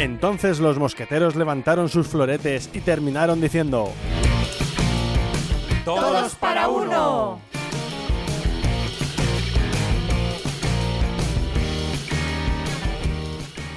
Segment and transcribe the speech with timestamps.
[0.00, 3.92] Entonces los mosqueteros levantaron sus floretes y terminaron diciendo...
[5.84, 7.38] ¡Todos para uno!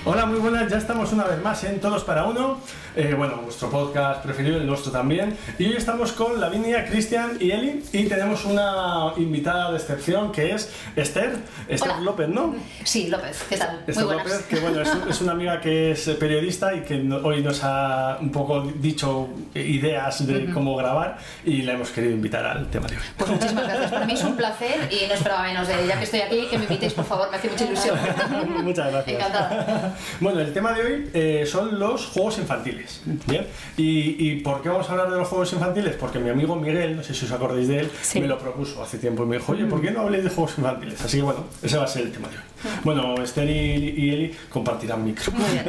[0.06, 2.60] Hola, muy buenas, ya estamos una vez más en Todos para Uno,
[2.96, 7.52] eh, bueno, nuestro podcast preferido, el nuestro también, y hoy estamos con Lavinia, Cristian y
[7.52, 11.38] Eli, y tenemos una invitada de excepción que es Esther,
[11.68, 12.02] Esther Hola.
[12.02, 12.56] López, ¿no?
[12.84, 13.80] Sí, López, ¿qué tal?
[13.88, 14.28] Esther Muy buenas.
[14.28, 17.62] López, que bueno, es, es una amiga que es periodista y que no- hoy nos
[17.64, 22.88] ha un poco dicho ideas de cómo grabar y la hemos querido invitar al tema
[22.88, 23.04] de hoy.
[23.18, 23.92] Pues muchísimas gracias.
[23.92, 26.58] Para mí es un placer y no esperaba menos de ya que estoy aquí, que
[26.58, 27.98] me invitéis, por favor, me hace mucha ilusión.
[28.64, 29.16] Muchas gracias.
[29.18, 29.96] Encantada.
[30.20, 32.83] Bueno, el tema de hoy eh, son los juegos infantiles.
[33.28, 33.46] ¿Bien?
[33.78, 35.96] ¿Y, y por qué vamos a hablar de los juegos infantiles?
[35.96, 38.20] Porque mi amigo Miguel, no sé si os acordáis de él, Sí.
[38.20, 40.54] me lo propuso hace tiempo y me dijo, oye, ¿por qué no habléis de juegos
[40.58, 41.02] infantiles?
[41.02, 42.44] Así que bueno, ese va a ser el tema de hoy.
[42.86, 43.54] Bueno, Esther y,
[43.98, 45.32] y Eli compartirán micro.
[45.34, 45.66] Muy bien.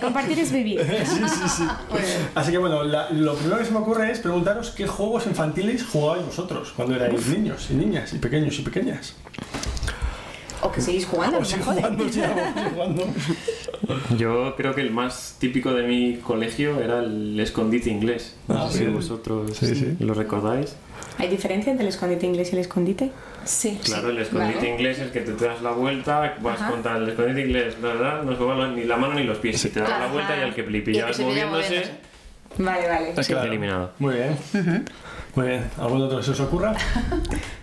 [0.00, 0.80] Compartir es vivir.
[1.04, 1.64] sí, sí, sí.
[2.34, 5.84] Así que bueno, la- lo primero que se me ocurre es preguntaros qué juegos infantiles
[5.84, 9.14] jugabais vosotros cuando erais niños y niñas y pequeños y pequeñas.
[10.62, 11.74] O que seguís jugando, O lo si mejor.
[11.74, 13.04] jugando, sí, vamos, jugando.
[14.16, 18.36] Yo creo que el más típico de mi colegio era el escondite inglés.
[18.48, 18.84] No Ah, sé sí.
[18.84, 19.96] si vosotros Sí, sí.
[20.00, 20.76] lo recordáis.
[21.18, 23.10] ¿Hay diferencia entre el escondite inglés y el escondite?
[23.44, 23.78] Sí.
[23.84, 24.70] Claro, el escondite vale.
[24.70, 26.70] inglés es que te das la vuelta, vas Ajá.
[26.70, 29.60] contra el escondite inglés, la verdad, no se juegan ni la mano ni los pies.
[29.60, 30.12] Si te das la Ajá.
[30.12, 31.92] vuelta y al que Y el que pillabas se pilla moviéndose, moviéndose.
[32.58, 33.14] Vale, vale.
[33.20, 33.46] Es claro.
[33.48, 33.92] eliminado.
[33.98, 34.36] Muy bien.
[35.34, 35.64] Muy bien.
[35.78, 36.74] ¿Algún otro que se os ocurra?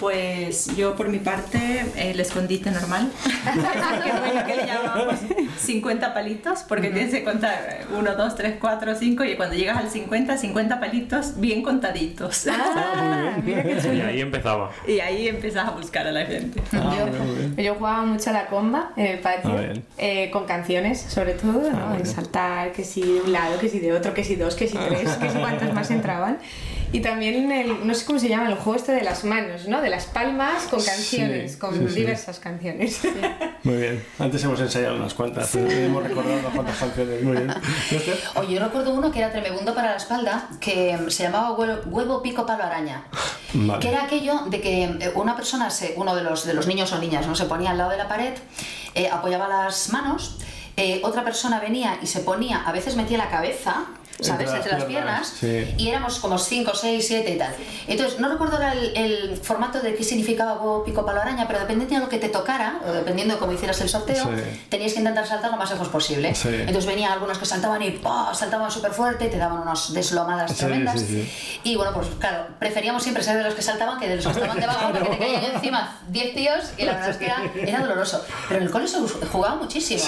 [0.00, 3.10] Pues yo por mi parte el escondite normal,
[4.04, 5.14] que que le llamamos
[5.58, 9.88] 50 palitos, porque tienes que contar 1, 2, 3, 4, 5 y cuando llegas al
[9.90, 12.46] 50, 50 palitos bien contaditos.
[12.50, 14.06] Ah, mira qué Y chulo.
[14.06, 14.70] ahí empezaba.
[14.86, 16.60] Y ahí empiezas a buscar a la gente.
[16.72, 17.56] Ah, muy bien, muy bien.
[17.56, 19.84] Yo jugaba mucho a la comba en el patio, Ah, bien.
[19.96, 21.78] eh, con canciones sobre todo, ¿no?
[21.78, 22.06] Ah, En bien.
[22.14, 24.76] saltar, que si de un lado, que si de otro, que si dos, que si
[24.76, 26.38] tres, que si cuántas más entraban.
[26.92, 29.80] Y también el, no sé cómo se llama, el juego este de las manos, ¿no?
[29.82, 31.94] De las palmas con Sí, canciones, con sí, sí.
[32.00, 33.00] diversas canciones.
[33.64, 34.04] Muy bien.
[34.18, 35.54] Antes hemos ensayado unas cuantas.
[35.56, 37.22] eh, Hemos recordado unas cuantas canciones.
[37.22, 37.52] Muy bien.
[37.90, 38.18] ¿Y Esther?
[38.36, 42.22] Oye, yo recuerdo uno que era tremebundo para la espalda, que se llamaba huevo, huevo,
[42.22, 43.04] pico, palo, araña.
[43.52, 43.80] Vale.
[43.80, 46.92] Que era aquello de que eh, una persona, se- uno de los, de los niños
[46.92, 47.34] o niñas, ¿no?
[47.34, 48.32] se ponía al lado de la pared,
[48.94, 50.38] eh, apoyaba las manos,
[50.76, 53.86] eh, otra persona venía y se ponía, a veces metía la cabeza.
[54.20, 54.46] ¿Sabes?
[54.50, 55.30] Entre Entre, las las piernas.
[55.40, 55.74] piernas, sí.
[55.84, 57.54] Y éramos como 5, 6, 7 y tal.
[57.86, 61.96] Entonces, no recuerdo ahora el, el formato de qué significaba pico, palo, araña, pero dependiendo
[61.96, 64.66] de lo que te tocara, o dependiendo de cómo hicieras el sorteo, Sí.
[64.70, 66.34] tenías que intentar saltar lo más lejos posible.
[66.34, 66.48] Sí.
[66.48, 68.34] Entonces venían algunos que saltaban y ¡pah!
[68.34, 71.02] saltaban súper fuerte, te daban unas deslomadas tremendas.
[71.64, 74.32] Y bueno, pues claro, preferíamos siempre ser de los que saltaban que de los que
[74.32, 77.80] estaban debajo, porque te caían encima 10 tíos y la verdad es que era, era
[77.80, 78.24] doloroso.
[78.48, 80.02] Pero en el cole se us- jugaba muchísimo.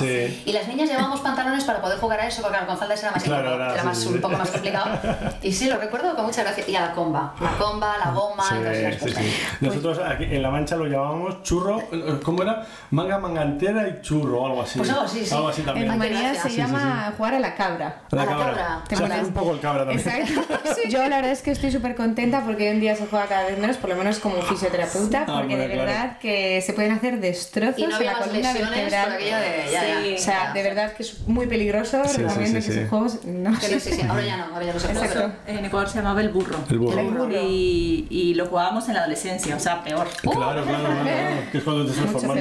[0.46, 3.12] Y las niñas llevábamos pantalones para poder jugar a eso, porque claro, con faldas era
[3.12, 4.98] más, Claro, era, era sí, más, un poco más complicado.
[5.42, 6.64] Y sí, lo recuerdo con mucha gracia.
[6.68, 7.34] Y a la comba.
[7.40, 9.22] La comba, la goma, Sí, todas esas sí, cosas.
[9.24, 9.32] sí.
[9.60, 11.82] Nosotros aquí en La Mancha lo llamábamos churro,
[12.24, 12.64] ¿cómo era?
[12.90, 14.78] Manga mangantera y churro algo así.
[14.78, 15.34] Pues algo así, sí.
[15.34, 15.86] Algo así En también.
[15.86, 18.02] Qué Rumanía se Sí, sí, llama jugar a la cabra.
[18.10, 18.82] La a la cabra.
[18.88, 19.20] cabra.
[19.22, 20.00] Un poco el cabra también.
[20.08, 20.58] Exacto.
[20.88, 23.44] Yo la verdad es que estoy súper contenta porque hoy en día se juega cada
[23.46, 25.82] vez menos, por lo menos como fisioterapeuta, Ah, porque de claro.
[25.82, 29.18] verdad que se pueden hacer destrozos Y no en había la columna vertebral.
[29.18, 30.00] de- ya, ya.
[30.02, 32.78] Sí, o sea, de verdad que es muy peligroso, Sí, sí, recomiendo sí, que sí.
[32.78, 33.50] esos juegos no
[33.88, 34.06] Sí, sí, sí.
[34.08, 35.04] Ahora ya no, ahora ya no se puede.
[35.06, 35.32] Exacto.
[35.46, 36.56] pero- En Ecuador se llamaba el burro.
[36.68, 36.98] El burro.
[36.98, 37.28] El burro.
[37.30, 40.06] Y, y lo jugábamos en la adolescencia, o sea, peor.
[40.22, 41.92] Claro, claro, claro, claro, que es cuando te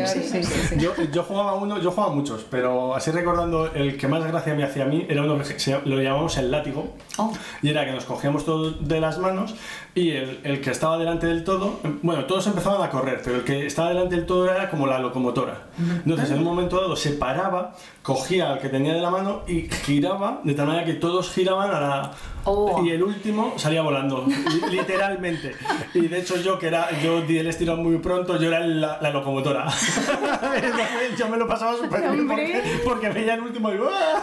[0.08, 0.76] sí, sí, sí.
[0.78, 4.64] Yo, yo jugaba uno, yo jugaba muchos, pero así recordando el que más gracia me
[4.64, 6.94] hacía a mí era uno que se, lo llamamos el látigo.
[7.18, 7.32] Oh.
[7.62, 9.56] Y era que nos cogíamos todos de las manos
[9.98, 13.66] y el, que estaba delante del todo, bueno, todos empezaban a correr, pero el que
[13.66, 15.64] estaba delante del todo era como la locomotora.
[15.80, 19.62] Entonces, en un momento dado se paraba, cogía al que tenía de la mano y
[19.62, 22.12] giraba, de tal manera que todos giraban a la...
[22.50, 22.82] Oh.
[22.86, 25.54] Y el último salía volando, li- literalmente.
[25.94, 29.00] Y de hecho yo, que era, yo di el estirón muy pronto, yo era la,
[29.02, 29.68] la locomotora.
[31.18, 33.78] yo me lo pasaba súper bien porque, porque veía el último y...
[33.92, 34.22] ¡ah!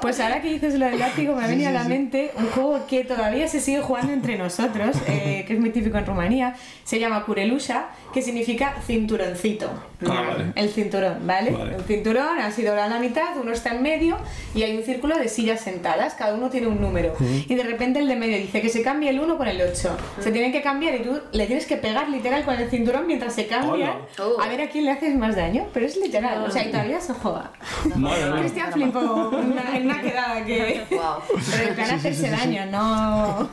[0.00, 2.86] Pues ahora que dices lo del látigo, me ha venido a la mente un juego
[2.88, 6.56] que todavía se sigue jugando entre nosotros, eh, que es muy típico en Rumanía.
[6.84, 9.70] Se llama Curelusha, que significa cinturoncito.
[10.06, 10.52] Ah, vale.
[10.56, 11.50] El cinturón, ¿vale?
[11.52, 11.76] Vale.
[11.76, 14.16] El cinturón ha sido a la mitad, uno está en medio
[14.54, 17.14] y hay un círculo de sillas sentadas, cada uno tiene un número.
[17.20, 19.96] Y de repente el de medio dice que se cambie el 1 con el 8.
[20.20, 23.34] Se tienen que cambiar y tú le tienes que pegar literal con el cinturón mientras
[23.34, 23.92] se cambian.
[24.18, 24.40] Oh.
[24.40, 25.66] a ver a quién le haces más daño.
[25.72, 27.50] Pero es literal, o sea, y todavía se juega.
[27.96, 28.34] Mía.
[28.40, 30.82] Cristian flipó en una, en una quedada que...
[30.90, 31.00] Wow.
[31.50, 33.48] Pero en plan hacerse daño, no...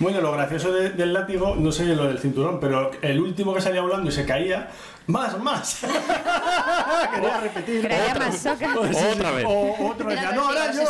[0.00, 3.60] Bueno, lo gracioso de- del látigo, no sé lo del cinturón, pero el último que
[3.60, 4.68] salía volando y se caía,
[5.08, 5.80] más, más.
[7.14, 7.82] Quería repetir.
[7.82, 9.44] Pero haya más Otra vez.
[9.48, 10.82] O otro Era decía, no, ahora yo.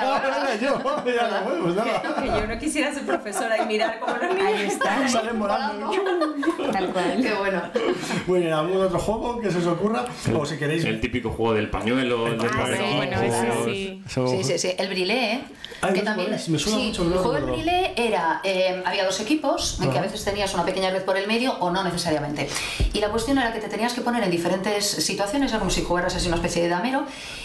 [0.00, 0.78] Ahora yo.
[1.04, 2.02] Ya no podemos, nada.
[2.22, 4.46] Que yo no quisiera ser profesora y mirar como los niños.
[4.46, 5.90] Ahí está, Salen volando.
[6.72, 7.18] tal cual.
[7.20, 7.62] Qué bueno.
[8.26, 10.04] Bien, ¿algún otro juego que se os ocurra?
[10.38, 10.84] O si queréis.
[10.84, 13.18] El típico juego del pañuelo, el del Ah, sí, bueno,
[13.64, 14.02] sí.
[14.06, 14.74] Sí, sí, sí.
[14.78, 15.44] El brilé, ¿eh?
[15.80, 18.82] Ay, que no, también, me suena sí, mucho, no el juego del brilé era, eh,
[18.84, 21.70] había dos equipos, en que a veces tenías una pequeña red por el medio o
[21.70, 22.48] no necesariamente.
[22.92, 25.82] Y la cuestión era que te tenías que poner en diferentes situaciones, era como si
[25.84, 27.04] jugaras así una especie de damero,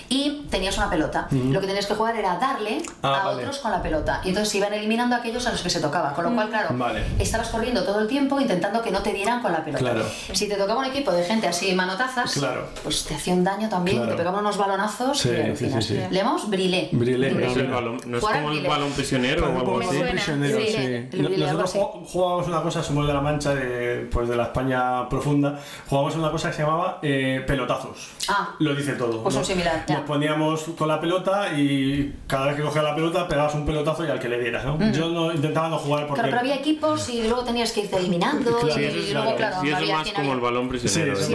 [0.09, 1.27] y tenías una pelota.
[1.31, 3.41] Lo que tenías que jugar era darle Ah, a vale.
[3.41, 4.21] otros con la pelota.
[4.23, 6.13] Y entonces se iban eliminando a aquellos a los que se tocaba.
[6.13, 7.03] Con lo cual, claro, Vale.
[7.19, 9.79] estabas corriendo todo el tiempo intentando que no te dieran con la pelota.
[9.83, 10.05] Claro.
[10.33, 12.67] Si te tocaba un equipo de gente así manotazas, Claro.
[12.83, 14.11] pues te hacía un daño también, Claro.
[14.11, 15.93] te pegaban unos balonazos Sí, y sí, sí, sí.
[15.95, 16.89] Le llamamos brilé.
[16.91, 17.61] Brilé, No es, brilé.
[17.67, 18.69] el balón, no es como al el brilé.
[18.69, 19.99] balón prisionero o algo así.
[20.11, 21.71] prisionero, Sí, brilé, Nosotros
[22.11, 25.52] jugábamos una cosa, somos de la Mancha, de, pues de la España profunda,
[25.87, 28.09] jugábamos una cosa que se llamaba eh, pelotazos.
[28.29, 28.55] Ah.
[28.59, 29.23] Lo dice todo.
[29.23, 29.41] Pues ¿no?
[29.41, 29.97] un similar, ya.
[29.97, 34.05] Nos poníamos con la pelota y cada vez que cogía la pelota pegabas un pelotazo
[34.05, 34.91] y al que le dieras, ¿no?
[34.91, 36.21] Yo no, intentaba no jugar porque...
[36.21, 38.69] Claro, pero había equipos y luego tenías que irte eliminando Claro.
[38.69, 39.55] y, Sí, eso es luego, claro.
[39.61, 41.15] Sí, eso más como había- el balón prisionero.
[41.15, 41.33] sí.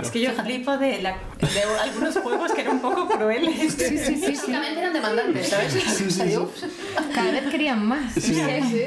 [0.00, 3.72] Es que yo flipo de, la, de algunos juegos que eran un poco crueles.
[3.74, 4.26] Sí, sí, sí.
[4.26, 5.72] Físicamente eran demandantes, ¿sabes?
[5.72, 6.20] sí, sí.
[6.22, 6.48] Adiós.
[7.14, 8.12] Cada vez querían más.
[8.14, 8.82] Sí, sí.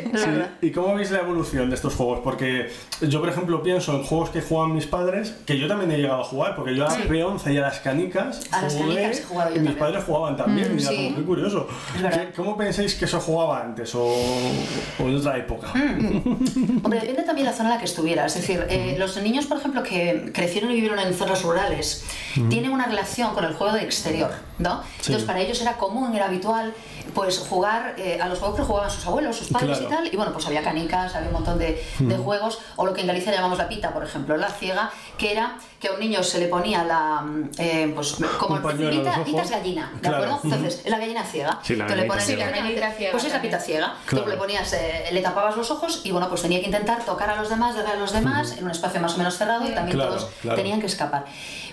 [0.61, 2.19] ¿Y cómo veis la evolución de estos juegos?
[2.23, 5.97] Porque yo, por ejemplo, pienso en juegos que juegan mis padres, que yo también he
[5.97, 8.95] llegado a jugar, porque yo a la peonza y a las canicas A las jugué,
[8.95, 9.75] canicas y mis también.
[9.77, 10.95] padres jugaban también, y era sí.
[11.05, 11.67] como, qué curioso.
[11.95, 12.27] Es verdad.
[12.27, 15.71] ¿Qué- ¿Cómo pensáis que eso jugaba antes o, o en otra época?
[16.83, 18.35] Hombre, depende también de la zona en la que estuvieras.
[18.35, 22.05] Es decir, eh, los niños, por ejemplo, que crecieron y vivieron en zonas rurales,
[22.49, 24.83] tienen una relación con el juego de exterior, ¿no?
[25.00, 26.73] Entonces, para ellos era común, era habitual,
[27.15, 29.94] pues jugar eh, a los juegos que jugaban sus abuelos, sus padres Claro.
[29.94, 30.13] y tal.
[30.13, 33.07] Y bueno, pues había canicas, había un montón de, de juegos, o lo que en
[33.07, 36.39] Galicia llamamos la pita, por ejemplo, la ciega, que era que a un niño se
[36.39, 40.17] le ponía la, mm, eh, pues como pita, pita es gallina, ¿de Claro.
[40.17, 40.39] acuerdo?
[40.44, 41.59] Entonces, es la gallina ciega.
[41.63, 42.44] Sí, la le pones ciega.
[42.50, 43.94] el Sí, la gallina ciega Pues es la pita ciega.
[44.06, 44.25] Claro.
[44.25, 47.29] Tú le ponías, eh, le tapabas los ojos y bueno, pues tenía que intentar tocar
[47.29, 49.71] a los demás, darle a los demás en un espacio más o menos cerrado y
[49.73, 50.57] también Claro, todos claro.
[50.57, 51.25] tenían que escapar.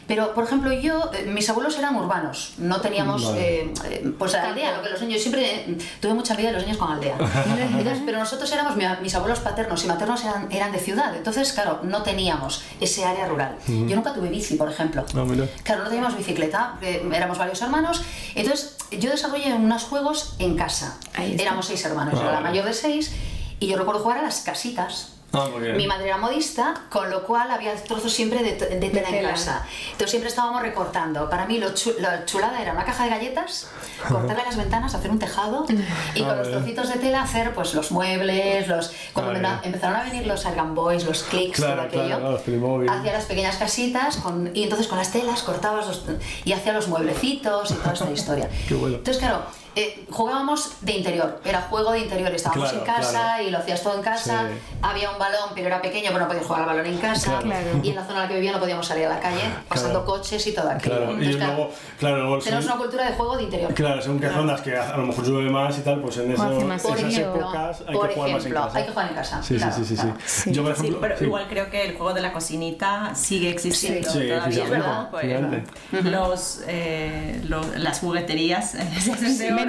[0.06, 3.60] Pero, por ejemplo, yo, eh, mis abuelos eran urbanos, no teníamos, Vale.
[3.62, 6.64] eh, eh, pues aldea, lo que los niños, siempre eh, tuve mucha envidia de los
[6.64, 7.16] niños con aldea.
[7.18, 11.52] Entonces, pero nosotros éramos, mi- mis abuelos paternos y maternos eran, eran de ciudad, entonces,
[11.52, 13.56] claro, no teníamos ese área rural.
[13.66, 15.04] Yo nunca tuve bici, por ejemplo.
[15.14, 15.46] Ah, mira.
[15.64, 18.02] Claro, no teníamos bicicleta, porque éramos varios hermanos.
[18.36, 20.98] Entonces, yo desarrollé unos juegos en casa.
[21.18, 23.12] Éramos seis hermanos, Ah, yo era la mayor de seis,
[23.58, 25.14] y yo recuerdo jugar a las casitas.
[25.32, 25.76] Ah, muy bien.
[25.76, 29.66] Mi madre era modista, con lo cual había trozos siempre de, de tela en casa.
[29.86, 31.28] Entonces siempre estábamos recortando.
[31.28, 33.68] Para mí lo, chu- lo chulada era una caja de galletas,
[34.08, 35.66] cortarle las ventanas, hacer un tejado
[36.14, 36.58] y Ah, con los bien.
[36.60, 40.46] trocitos de tela hacer pues los muebles, los cuando Ah, me- empezaron a venir los
[40.46, 42.18] Argan Boys, los clics, Claro, todo aquello.
[42.18, 42.88] claro, los.
[42.90, 46.02] Hacía las pequeñas casitas con, y entonces con las telas cortabas los-
[46.44, 48.48] y hacía los mueblecitos y toda esta historia.
[48.68, 48.96] Qué bueno.
[48.96, 49.42] Entonces, claro,
[49.76, 53.42] eh, jugábamos de interior, era juego de interior, estábamos Claro, en casa claro.
[53.44, 54.58] y lo hacías todo en casa, Sí.
[54.82, 57.80] había un balón, pero era pequeño, pero no podías jugar al balón en casa, Claro.
[57.82, 60.02] y en la zona en la que vivía no podíamos salir a la calle, pasando
[60.04, 60.06] Claro.
[60.06, 60.96] coches y todo aquello.
[60.96, 63.74] Claro, y Entonces, claro, luego, claro, luego tenemos según- una cultura de juego de interior.
[63.74, 66.42] Claro, según qué zonas que a lo mejor llueve más y tal, pues en eso,
[66.42, 68.78] hace más esas ejemplo, épocas hay por que jugar más en ejemplo, casa.
[68.78, 70.18] hay que jugar en casa, Sí, claro, sí, sí, sí, claro.
[70.24, 70.52] sí.
[70.52, 71.24] Yo, por Sí, ejemplo, pero sí.
[71.24, 75.08] igual creo que el juego de la cocinita sigue existiendo Sí, todavía, ¿no?
[75.10, 78.74] Pues, los, eh, lo- las jugueterías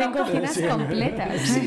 [0.06, 0.24] oro.
[0.24, 0.64] cocinas Sí.
[0.64, 1.58] completas.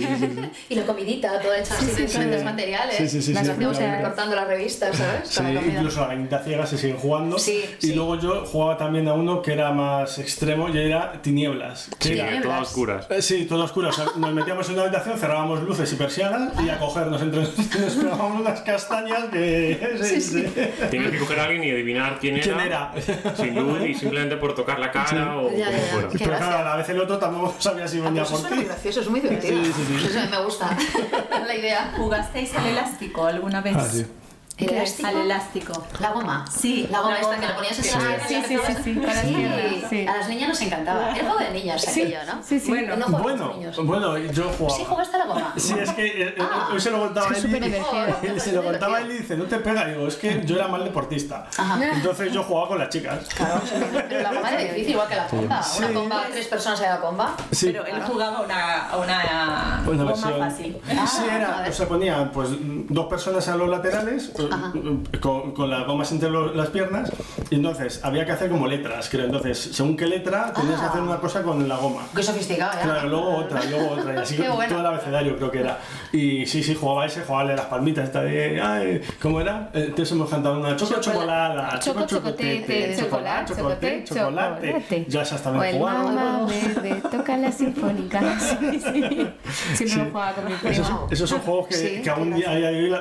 [0.69, 2.97] Y la comidita, toda hecha así de diferentes materiales.
[2.97, 5.29] Sí, sí, sí, Las sí, hacíamos recortando las revistas, ¿sabes?
[5.29, 7.39] Sí, la incluso la gallinita ciega se siguen jugando.
[7.39, 7.95] Sí, y sí.
[7.95, 11.89] luego yo jugaba también a uno que era más extremo y era tinieblas.
[11.99, 12.43] que Sí, era- Tinieblas.
[12.55, 13.07] todas oscuras.
[13.11, 13.89] Eh, Sí, todo oscuro.
[13.89, 17.41] O sea, nos metíamos en una habitación, cerrábamos luces y persianas y a cogernos entre
[17.81, 19.99] nos pegábamos unas castañas que.
[20.03, 20.45] Sí, sí.
[20.91, 22.43] Tienes que coger a alguien y adivinar quién era.
[22.45, 22.93] ¿Quién era?
[23.37, 26.09] Sin luz y simplemente por tocar la cara o Ya, ya, ya.
[26.13, 28.65] Pero claro, a la vez el otro tampoco sabía si venía pues eso por ti.
[28.65, 29.65] gracioso, es muy divertido.
[29.65, 30.07] Sí, sí, sí.
[30.19, 30.77] Eso me gusta
[31.47, 31.93] la idea.
[31.97, 33.77] ¿Jugasteis al elástico alguna vez?
[33.77, 34.07] Ah, sí.
[34.61, 35.09] ¿El elástico?
[35.09, 35.87] Al elástico.
[36.01, 36.45] La goma.
[36.51, 37.41] Sí, La goma la esta goma.
[37.41, 37.91] que le ponías en Sí.
[37.91, 40.07] las Ah, piernas sí, y sí, sí, sí, piernas, sí.
[40.07, 41.13] A las niñas nos encantaba.
[41.13, 42.43] El juego de niñas aquello, ¿no?
[42.43, 42.69] Sí, sí.
[42.71, 43.77] Bueno, no Bueno, niños.
[43.85, 44.77] bueno, yo jugaba.
[44.77, 45.55] Sí, jugaste a la goma.
[45.57, 46.69] Sí, es que eh, eh, Ah.
[46.73, 47.73] hoy se lo contaba Es a súper Eli.
[47.73, 48.41] divertido.
[48.41, 49.85] Se lo contaba a él y dice, no te pega.
[49.87, 51.47] Digo, es que yo era mal deportista.
[51.57, 51.79] Ajá.
[51.93, 53.29] Entonces yo jugaba con las chicas.
[53.35, 53.61] Claro,
[54.09, 55.63] pero la goma era difícil, igual que la comba.
[55.63, 55.79] Sí.
[55.85, 57.35] Una comba, tres personas en la comba.
[57.51, 57.67] Sí.
[57.67, 60.39] Pero él jugaba una, una Una goma versión.
[60.39, 60.81] fácil.
[60.99, 64.33] Ah, sí, a era, o sea, ponían pues dos personas a los laterales.
[65.21, 67.11] Con, con las gomas entre las piernas
[67.51, 69.25] y entonces había que hacer como letras, creo.
[69.27, 70.89] Entonces, según qué letra, tenías que Ah.
[70.91, 72.03] hacer una cosa con la goma.
[72.15, 72.83] Qué sofisticado, ¿eh?
[72.83, 74.69] Claro, luego otra, luego otra, y así Qué bueno.
[74.71, 75.79] todo el abecedario creo que era.
[76.13, 79.71] Y sí, sí, jugaba ese, jugaba de las palmitas, esta de, ay, ¿cómo era?
[79.75, 85.05] Eh, Entonces hemos cantado una choco, chocolate, Choco, chocotete, chocolate, chocolate, chocolate.
[85.09, 86.05] Ya esas también el jugaban.
[86.15, 88.21] mamá verde, toca la sinfónica.
[88.41, 89.27] Sí, sí.
[89.87, 91.07] Siempre lo jugaba con mi primo.
[91.11, 92.51] esos son juegos que, aún día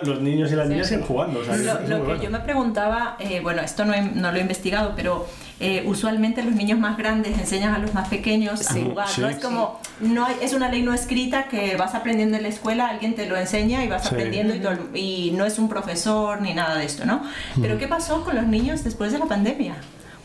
[0.04, 1.39] los niños y las niñas siguen jugando.
[1.42, 2.24] O sea, que Lo, que bueno.
[2.24, 5.28] yo me preguntaba, eh, bueno, esto no, he- no lo he investigado, pero
[5.62, 9.08] eh, usualmente los niños más grandes enseñan a los más pequeños a jugar.
[9.10, 9.20] sí.
[9.22, 12.50] No es como, no hay, es una ley no escrita que vas aprendiendo en la
[12.50, 14.10] escuela, alguien te lo enseña y vas Sí.
[14.16, 17.24] aprendiendo y, todo y no es un profesor ni nada de esto, ¿no?
[17.62, 19.76] Pero ¿qué pasó con los niños después de la pandemia?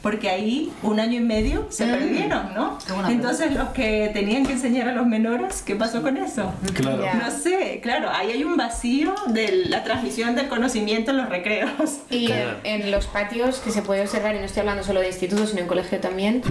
[0.04, 2.78] Porque ahí un año y medio se perdieron, ¿no?
[3.08, 6.52] Entonces los que tenían que enseñar a los menores, ¿qué pasó con eso?
[6.74, 7.02] Claro.
[7.02, 7.14] Ya.
[7.14, 11.70] No sé, claro, ahí hay un vacío de la transmisión del conocimiento en los recreos.
[12.10, 12.58] Y Claro.
[12.64, 15.48] en, en los patios que se puede observar, y no estoy hablando solo de institutos,
[15.48, 16.42] sino en colegio también,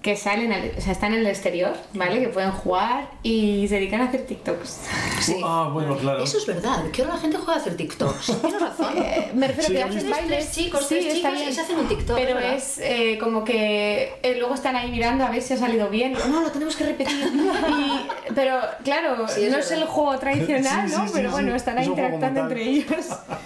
[0.00, 2.18] que salen, al- o sea, están en el exterior, ¿vale?
[2.20, 4.80] Que pueden jugar y se dedican a hacer TikToks.
[5.20, 5.36] Sí.
[5.44, 6.24] Ah, bueno, claro.
[6.24, 8.26] Eso es verdad, que ahora la gente juega a hacer TikToks.
[8.40, 8.94] Tienes razón.
[8.96, 11.88] Eh, me refiero Sí, que hacen bailes, chicos, sí, tres chicas y se hacen un
[11.88, 12.54] TikTok, Pero ¿verdad?
[12.54, 16.14] es eh, como que eh, luego están ahí mirando a ver si ha salido bien.
[16.30, 17.16] No, lo tenemos que repetir.
[17.72, 21.06] Y- pero claro, Sí, no es el juego tradicional, Sí, sí, ¿no?
[21.06, 21.32] sí, pero sí.
[21.32, 22.86] bueno, están ahí Es interactuando entre ellos.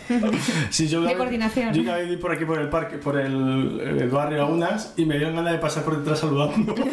[0.70, 1.72] Sí, yo de vez- coordinación.
[1.74, 4.92] Yo una vez vi por aquí por el parque, por el, el barrio a unas
[4.96, 6.74] y me dieron ganas de pasar por detrás saludando.
[6.74, 6.86] Pero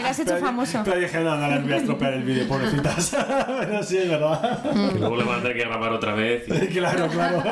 [0.00, 0.80] lo has hecho Pero- famoso.
[0.84, 3.16] Pero dije, no, no les voy a estropear el vídeo, pobrecitas.
[3.60, 4.62] pero sí, es verdad.
[4.92, 6.44] Que luego le van a tener que grabar otra vez.
[6.48, 7.42] y- claro, claro.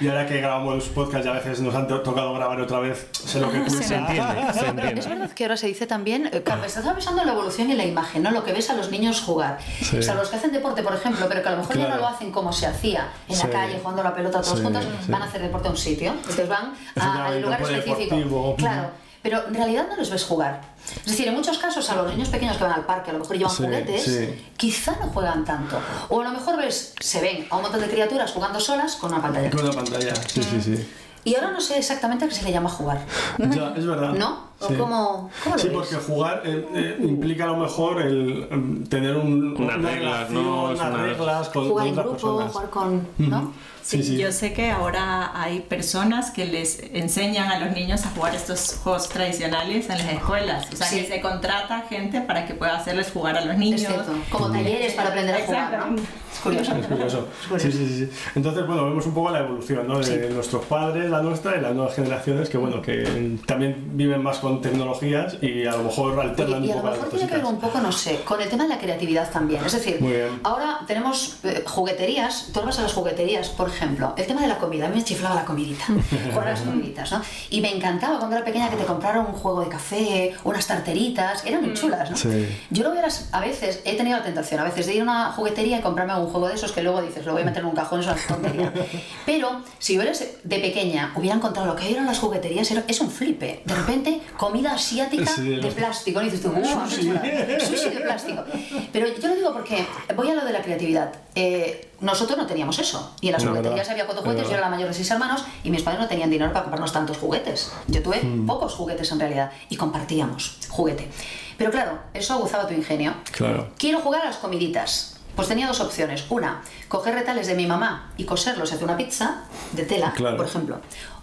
[0.00, 2.80] y ahora que grabamos los podcasts y a veces nos han to- tocado grabar otra
[2.80, 3.82] vez, sé lo que cuesta.
[3.82, 5.00] Se entiende, se entiende.
[5.00, 7.84] Es verdad que ahora se dice también, eh, estás pensando en la evolución y la
[7.84, 8.30] imagen, ¿no?
[8.30, 9.58] Lo que ves a los niños jugar.
[9.82, 9.98] Sí.
[9.98, 11.96] O sea, los que hacen deporte, por ejemplo, pero que a lo mejor ya no
[11.96, 13.42] lo hacen como se hacía en Sí.
[13.46, 15.10] la calle, jugando a la pelota todos Sí, juntos, sí.
[15.12, 16.12] van a hacer deporte a un sitio.
[16.12, 18.54] Entonces van a- al lugar específico.
[18.56, 18.90] Claro.
[19.22, 20.62] Pero en realidad no les ves jugar.
[21.04, 23.18] Es decir, en muchos casos a los niños pequeños que van al parque a lo
[23.18, 24.46] mejor llevan Sí, juguetes, sí.
[24.56, 25.78] quizá no juegan tanto.
[26.08, 29.12] O a lo mejor ves, se ven a un montón de criaturas jugando solas con
[29.12, 29.50] una pantalla.
[29.50, 30.88] Con la pantalla, sí, sí, sí.
[31.24, 33.00] Y ahora no sé exactamente a qué se le llama jugar.
[33.38, 34.14] Ya, es verdad.
[34.14, 34.49] ¿No?
[34.60, 34.74] ¿O Sí.
[34.74, 35.76] cómo, cómo lo Sí, ves?
[35.76, 40.30] porque jugar eh, eh, implica a lo mejor el em, tener un, Unas una reglas,
[40.30, 40.40] ¿no?
[40.40, 42.52] relación, Es unas una- reglas con, jugar con en otras grupo, personas.
[42.52, 43.08] jugar con.
[43.18, 43.52] ¿no?
[43.82, 44.18] Sí, sí.
[44.18, 48.78] Yo sé que ahora hay personas que les enseñan a los niños a jugar estos
[48.84, 50.68] juegos tradicionales en las escuelas.
[50.72, 51.00] O sea, Sí.
[51.00, 53.82] que se contrata gente para que pueda hacerles jugar a los niños.
[54.30, 55.96] Como talleres para aprender a jugar, ¿no?
[55.96, 56.76] Es curioso.
[56.76, 57.28] Es curioso.
[57.40, 57.70] Es curioso.
[57.70, 58.10] Sí, sí, sí.
[58.36, 59.98] Entonces, bueno, vemos un poco la evolución ¿no?
[59.98, 60.34] de Sí.
[60.34, 64.49] nuestros padres, la nuestra y las nuevas generaciones que, bueno, que también viven más con
[64.58, 67.36] tecnologías y a lo mejor alternan Y, y a un lo poco mejor tiene que
[67.36, 69.64] ver un poco, no sé, con el tema de la creatividad también.
[69.64, 69.98] Es decir,
[70.42, 74.58] ahora tenemos eh, jugueterías, tú vas a las jugueterías, por ejemplo, el tema de la
[74.58, 75.84] comida, a mí me chiflaba la comidita,
[76.32, 77.20] jugar a las comiditas, ¿no?
[77.50, 81.44] Y me encantaba cuando era pequeña que te compraron un juego de café, unas tarteritas,
[81.44, 82.16] eran muy chulas, ¿no?
[82.16, 82.48] Sí.
[82.70, 85.32] Yo lo verás, a veces he tenido la tentación, a veces de ir a una
[85.32, 87.66] juguetería y comprarme un juego de esos que luego dices, lo voy a meter en
[87.68, 88.72] un cajón, es una tontería.
[89.26, 93.00] Pero si yo eres de pequeña, hubiera encontrado lo que en las jugueterías, era- es
[93.00, 93.62] un flipe.
[93.64, 96.22] De repente, comida asiática Sí, de plástico.
[96.22, 97.76] Y dices tú, ¡uh, qué Sushi.
[97.76, 98.42] Sushi de plástico.
[98.90, 101.12] Pero yo lo digo porque voy a lo de la creatividad.
[101.34, 103.14] Eh, nosotros no teníamos eso.
[103.20, 105.10] Y en las No, jugueterías había cuatro Es juguetes, yo era la mayor de seis
[105.10, 107.70] hermanos y mis padres no tenían dinero para comprarnos tantos juguetes.
[107.88, 108.46] Yo tuve Mm.
[108.46, 111.10] pocos juguetes en realidad y compartíamos juguete.
[111.58, 113.12] Pero claro, eso aguzaba tu ingenio.
[113.32, 113.68] Claro.
[113.76, 115.16] Quiero jugar a las comiditas.
[115.36, 116.24] Pues tenía dos opciones.
[116.30, 119.42] Una, coger retales de mi mamá y coserlos hacia una pizza
[119.72, 120.36] de tela, Claro.
[120.38, 120.80] por ejemplo.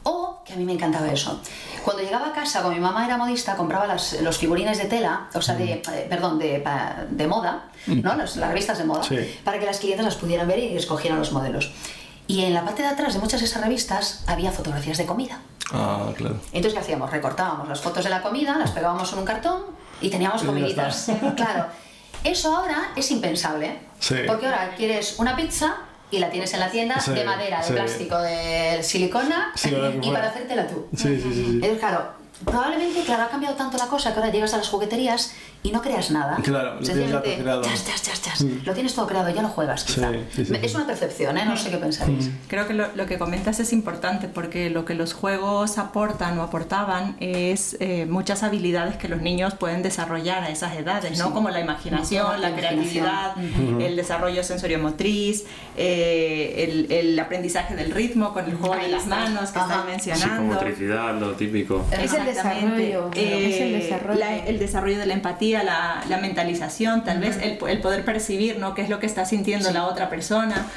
[0.10, 1.40] O, que a mí me encantaba eso,
[1.84, 5.28] cuando llegaba a casa, como mi mamá era modista, compraba las- los figurines de tela,
[5.34, 8.16] o sea, de, eh, perdón, de, pa- de moda, ¿no?
[8.16, 9.18] Las, las revistas de moda, Sí.
[9.44, 11.72] para que las clientes las pudieran ver y escogieran los modelos.
[12.26, 15.40] Y en la parte de atrás de muchas de esas revistas había fotografías de comida.
[15.74, 16.38] Ah, claro.
[16.54, 17.10] Entonces, ¿qué hacíamos?
[17.12, 19.62] Recortábamos las fotos de la comida, las pegábamos en un cartón
[20.00, 21.08] y teníamos Y ya comiditas.
[21.36, 21.66] Claro.
[22.24, 23.80] Eso ahora es impensable.
[24.00, 24.16] Sí.
[24.26, 25.76] Porque ahora quieres una pizza
[26.12, 27.74] y la tienes en la tienda Sí, de madera, de sí.
[27.74, 30.88] plástico, de silicona Sí, y para hacértela tú.
[30.96, 31.34] Sí, sí, sí.
[31.34, 31.42] sí.
[31.56, 32.12] Entonces, claro,
[32.46, 35.82] probablemente, claro, ha cambiado tanto la cosa que ahora llegas a las jugueterías y no
[35.82, 36.38] creas nada.
[36.44, 37.62] Claro, lo tienes todo creado.
[37.64, 38.42] chas, chas, chas, chas.
[38.42, 40.12] Lo tienes todo creado, ya lo juegas, quizá.
[40.12, 40.78] Sí, sí, sí, Es sí.
[40.78, 41.46] una percepción, ¿eh?
[41.46, 42.30] No sé qué pensáis.
[42.48, 46.44] Creo que lo, lo que comentas es importante porque lo que los juegos aportan o
[46.44, 51.34] aportaban es eh, muchas habilidades que los niños pueden desarrollar a esas edades, ¿no?
[51.34, 53.36] Como la imaginación, la La creatividad,
[53.82, 55.44] el desarrollo sensoriomotriz,
[55.76, 59.66] eh, el, el aprendizaje del ritmo con el juego Ahí de las manos que Sí,
[59.88, 60.54] mencionando.
[60.54, 61.86] motricidad, lo típico.
[61.92, 64.20] Es el Desarrollo, es el Eh, desarrollo.
[64.20, 68.58] la- el desarrollo de la empatía, la, la mentalización, tal vez el, el poder percibir
[68.60, 68.74] ¿no?
[68.74, 70.68] qué es lo que está sintiendo la otra persona.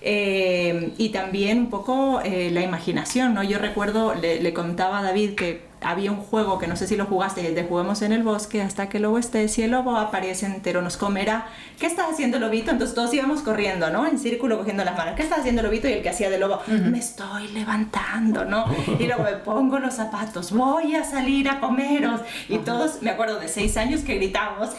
[0.00, 3.34] Eh, y también un poco eh, la imaginación.
[3.34, 3.42] ¿no?
[3.42, 6.96] Yo recuerdo, le, le contaba a David que había un juego que no sé si
[6.96, 9.96] lo jugaste, de Juguemos en el bosque hasta que el lobo esté, si el lobo
[9.96, 11.46] aparece entero nos comerá.
[11.78, 12.72] ¿Qué estás haciendo lobito?
[12.72, 14.06] Entonces todos íbamos corriendo, ¿no?
[14.06, 15.14] En círculo cogiendo las manos.
[15.14, 15.88] ¿Qué está haciendo lobito?
[15.88, 18.66] Y el que hacía de lobo, me estoy levantando, ¿no?
[18.98, 22.20] Y luego me pongo los zapatos, voy a salir a comeros.
[22.48, 24.70] Y todos, me acuerdo de seis años que gritamos.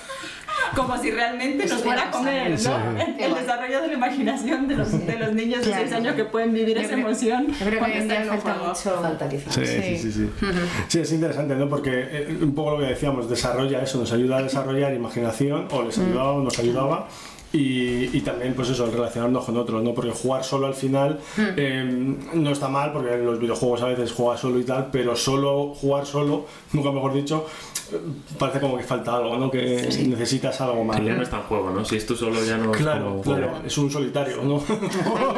[0.75, 2.57] Como si realmente nos fuera a comer, ¿no?
[2.57, 2.69] Sí.
[3.19, 5.83] El, desarrollo de la imaginación de los, de los niños de Claro.
[5.83, 8.67] seis años que pueden vivir Yo esa creo- emoción Yo creo que falta juego.
[8.67, 9.01] mucho.
[9.01, 9.53] Falta quizás.
[9.53, 10.29] Sí, sí, sí, sí.
[10.87, 11.67] Sí, es interesante, ¿no?
[11.69, 15.83] Porque eh, un poco lo que decíamos, desarrolla eso, nos ayuda a desarrollar imaginación, o
[15.83, 17.07] les ayudaba o nos ayudaba.
[17.53, 19.93] Y, y también, pues eso, el relacionarnos con otros, ¿no?
[19.93, 21.19] Porque jugar solo al final
[21.55, 25.15] eh, no está mal, porque en los videojuegos a veces juegas solo y tal, pero
[25.15, 27.45] solo jugar solo, nunca mejor dicho,
[28.37, 29.49] parece como que falta algo, ¿no?
[29.51, 30.97] Que necesitas algo más.
[31.03, 31.21] Ya ¿no?
[31.23, 31.85] está en juego, ¿no?
[31.85, 34.61] Si es tú solo ya no es Claro, como claro, es un solitario, ¿no?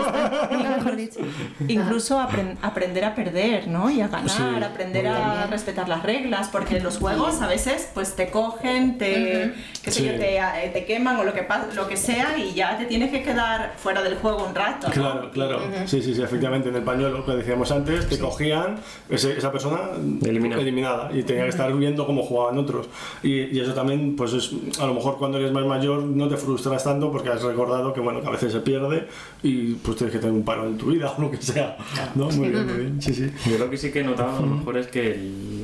[0.78, 1.20] Mejor dicho.
[1.68, 3.90] Incluso apren- aprender a perder, ¿no?
[3.90, 8.16] Y a ganar, Sí, aprender a respetar las reglas, porque los juegos a veces pues
[8.16, 9.54] te cogen, te,
[9.84, 10.06] qué sé Sí.
[10.06, 13.12] yo, te, eh, te queman o lo que, lo que sea y ya te tienes
[13.12, 14.88] que quedar fuera del juego un rato.
[14.88, 14.94] ¿no?
[14.94, 15.60] Claro, claro.
[15.86, 16.70] Sí, sí, sí, efectivamente.
[16.70, 18.78] En el pañuelo que decíamos antes, te cogían
[19.10, 19.80] ese- esa persona
[20.22, 20.62] Eliminada.
[20.62, 22.88] eliminada y tenía que estar viendo cómo jugaban otros.
[23.24, 26.38] Y, y eso también, pues es, a lo mejor cuando eres más mayor no te
[26.38, 29.08] frustras tanto porque has recordado que, bueno, que a veces se pierde
[29.44, 31.78] y pues tienes que tener un paro en tu vida o lo que sea.
[32.16, 32.30] ¿No?
[32.32, 33.02] Muy bien, muy bien.
[33.02, 33.30] Sí, sí.
[33.50, 35.59] Yo lo que sí que he notado a lo mejor es que el-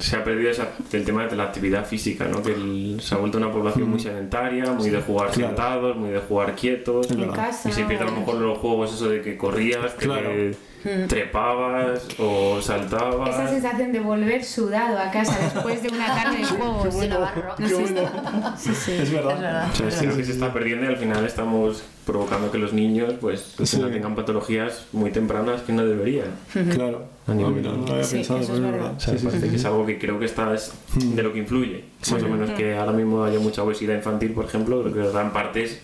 [0.00, 2.42] se ha perdido esa- el tema de la actividad física, ¿no?
[2.42, 5.48] Que el- se ha vuelto una población muy sedentaria, muy de jugar Claro.
[5.48, 7.10] sentados, muy de jugar quietos.
[7.10, 7.68] En casa.
[7.68, 10.30] Y se pierde a lo mejor los juegos eso de que corrías, que Claro.
[11.08, 13.30] trepabas o saltabas.
[13.30, 17.00] Esa sensación de volver sudado a casa después de una tarde de juegos.
[17.00, 17.54] De Navarro.
[17.56, 18.00] Qué bueno.
[18.56, 18.92] Sí, sí.
[18.92, 19.32] Es verdad.
[19.34, 19.68] Es verdad.
[19.72, 22.72] O sea, es Sí, que se está perdiendo y al final estamos provocando que los
[22.72, 23.54] niños pues
[23.92, 26.28] tengan patologías muy tempranas que no deberían.
[26.74, 27.06] Claro.
[27.28, 28.78] A nivel- mira, no lo había Sí, pensado, eso pero es es verdad.
[28.86, 28.96] verdad.
[28.96, 29.68] O sea, Sí, sí, parece sí, que es sí.
[29.68, 31.84] algo que creo que está es de lo que influye.
[32.10, 35.32] Más o menos que ahora mismo haya mucha obesidad infantil, por ejemplo, creo que gran
[35.32, 35.78] parte es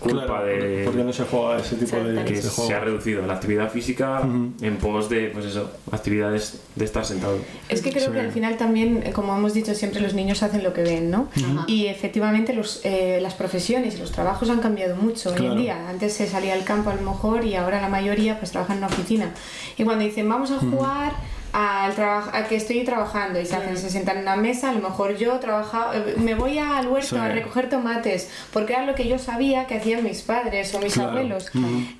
[0.00, 3.24] culpa Claro, de porque no se juega ese tipo de, que de se ha reducido
[3.24, 4.22] la actividad física
[4.60, 7.38] en pos de pues eso, actividades de estar sentado.
[7.68, 10.72] Es que creo que al final también, como hemos dicho siempre, los niños hacen lo
[10.72, 11.28] que ven, ¿no?
[11.68, 15.52] Y efectivamente los, eh, las profesiones y los trabajos han cambiado mucho hoy Claro.
[15.52, 15.88] en día.
[15.88, 18.78] Antes se salía al campo a lo mejor y ahora la mayoría pues trabaja en
[18.78, 19.30] una oficina.
[19.78, 21.12] Y cuando dicen vamos a jugar
[21.50, 24.72] al trabajo a que estoy trabajando y se, hacen, se sientan en una mesa, a
[24.74, 27.16] lo mejor yo trabaja, eh, me voy al huerto Sí.
[27.16, 30.92] a recoger tomates, porque era lo que yo sabía que hacían mis padres o mis
[30.92, 31.10] Claro.
[31.12, 31.50] abuelos.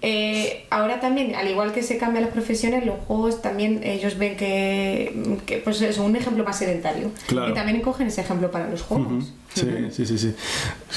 [0.02, 4.36] Eh, ahora también, al igual que se cambian las profesiones, los juegos también ellos ven
[4.36, 7.10] que, que pues eso, un ejemplo más sedentario.
[7.26, 7.48] Claro.
[7.50, 9.32] Y también cogen ese ejemplo para los juegos.
[9.54, 10.34] Sí, sí, sí, sí.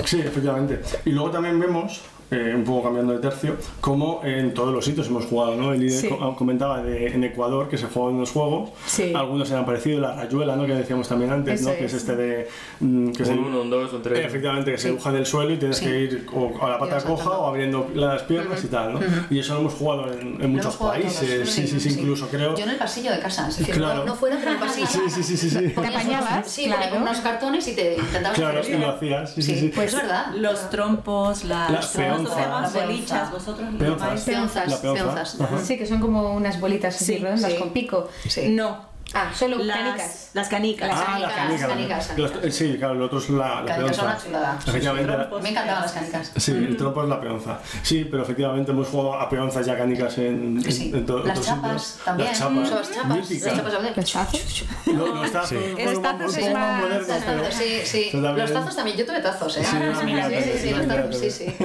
[0.03, 0.81] Sí, efectivamente.
[1.05, 5.07] Y luego también vemos, eh, un poco cambiando de tercio, como en todos los sitios
[5.07, 5.73] hemos jugado, ¿no?
[5.73, 6.07] El Sí.
[6.07, 9.13] co- comentaba de, en Ecuador que se juegan los juegos, Sí.
[9.15, 10.65] algunos eran parecidos, la rayuela, ¿no?
[10.65, 11.75] Que decíamos también antes, Eso ¿no?
[11.75, 12.01] Que es es.
[12.01, 12.47] este de...
[12.79, 14.25] mm, que es Un el- 1, un 2, un 3.
[14.25, 15.85] Efectivamente, que se dibuja en el suelo y tienes Sí.
[15.85, 18.99] que ir o a la pata coja o abriendo las piernas y tal, ¿no?
[19.29, 22.55] Y eso lo hemos jugado en, en muchos países, sí, sí, sí, incluso creo...
[22.55, 23.99] Yo en el pasillo de casa, es decir, Claro.
[23.99, 24.87] no, no fuera, pero en el pasillo.
[24.87, 25.67] Sí, sí, sí, sí, sí.
[25.69, 26.81] Ponías apañabas, unos- Sí, claro.
[26.83, 29.71] ponías unos cartones y te intentabas Claro, y lo hacías, sí, sí, Sí, sí.
[29.75, 30.27] pues es verdad.
[30.35, 31.91] Los trompos, las, Las
[32.23, 32.61] peonzas.
[32.61, 33.31] las La bolichas, peonza.
[33.31, 34.21] vosotros lo Peonzas.
[34.23, 34.73] Peonzas.
[34.75, 35.03] Peonza.
[35.03, 35.37] peonzas.
[35.67, 37.57] Sí, que son como unas bolitas así Sí, redondas sí.
[37.57, 38.09] con pico.
[38.27, 38.49] Sí.
[38.49, 40.29] No, Ah, solo las canicas.
[40.33, 40.87] Las canicas.
[40.89, 42.07] Las Ah, las canicas, canicas.
[42.07, 44.05] canicas, Los- eh, Sí, claro, el otro es la, la Canicas son peonza.
[44.05, 44.59] una chulada.
[44.67, 45.17] Efectivamente.
[45.41, 46.31] Me encantaban las canicas.
[46.37, 47.59] Sí, el trompo es la peonza.
[47.83, 50.91] Sí, pero efectivamente hemos jugado a peonzas y a canicas en, en, Sí.
[50.93, 52.05] en to- Las chapas sitios.
[52.05, 52.29] también.
[52.29, 52.67] Las chapas.
[52.69, 53.17] Son Las chapas.
[53.17, 53.57] míticas.
[53.57, 54.63] Las Los tazos.
[54.85, 57.51] Lo- Los tazos fueron un tazos es más modernos, pero...
[57.51, 58.07] Sí, sí.
[58.11, 58.97] Pero también- Los tazos también.
[58.97, 59.63] Yo tuve tazos, ¿eh?
[59.63, 61.55] Sí, sí, sí, sí, sí, los tazos, sí, sí.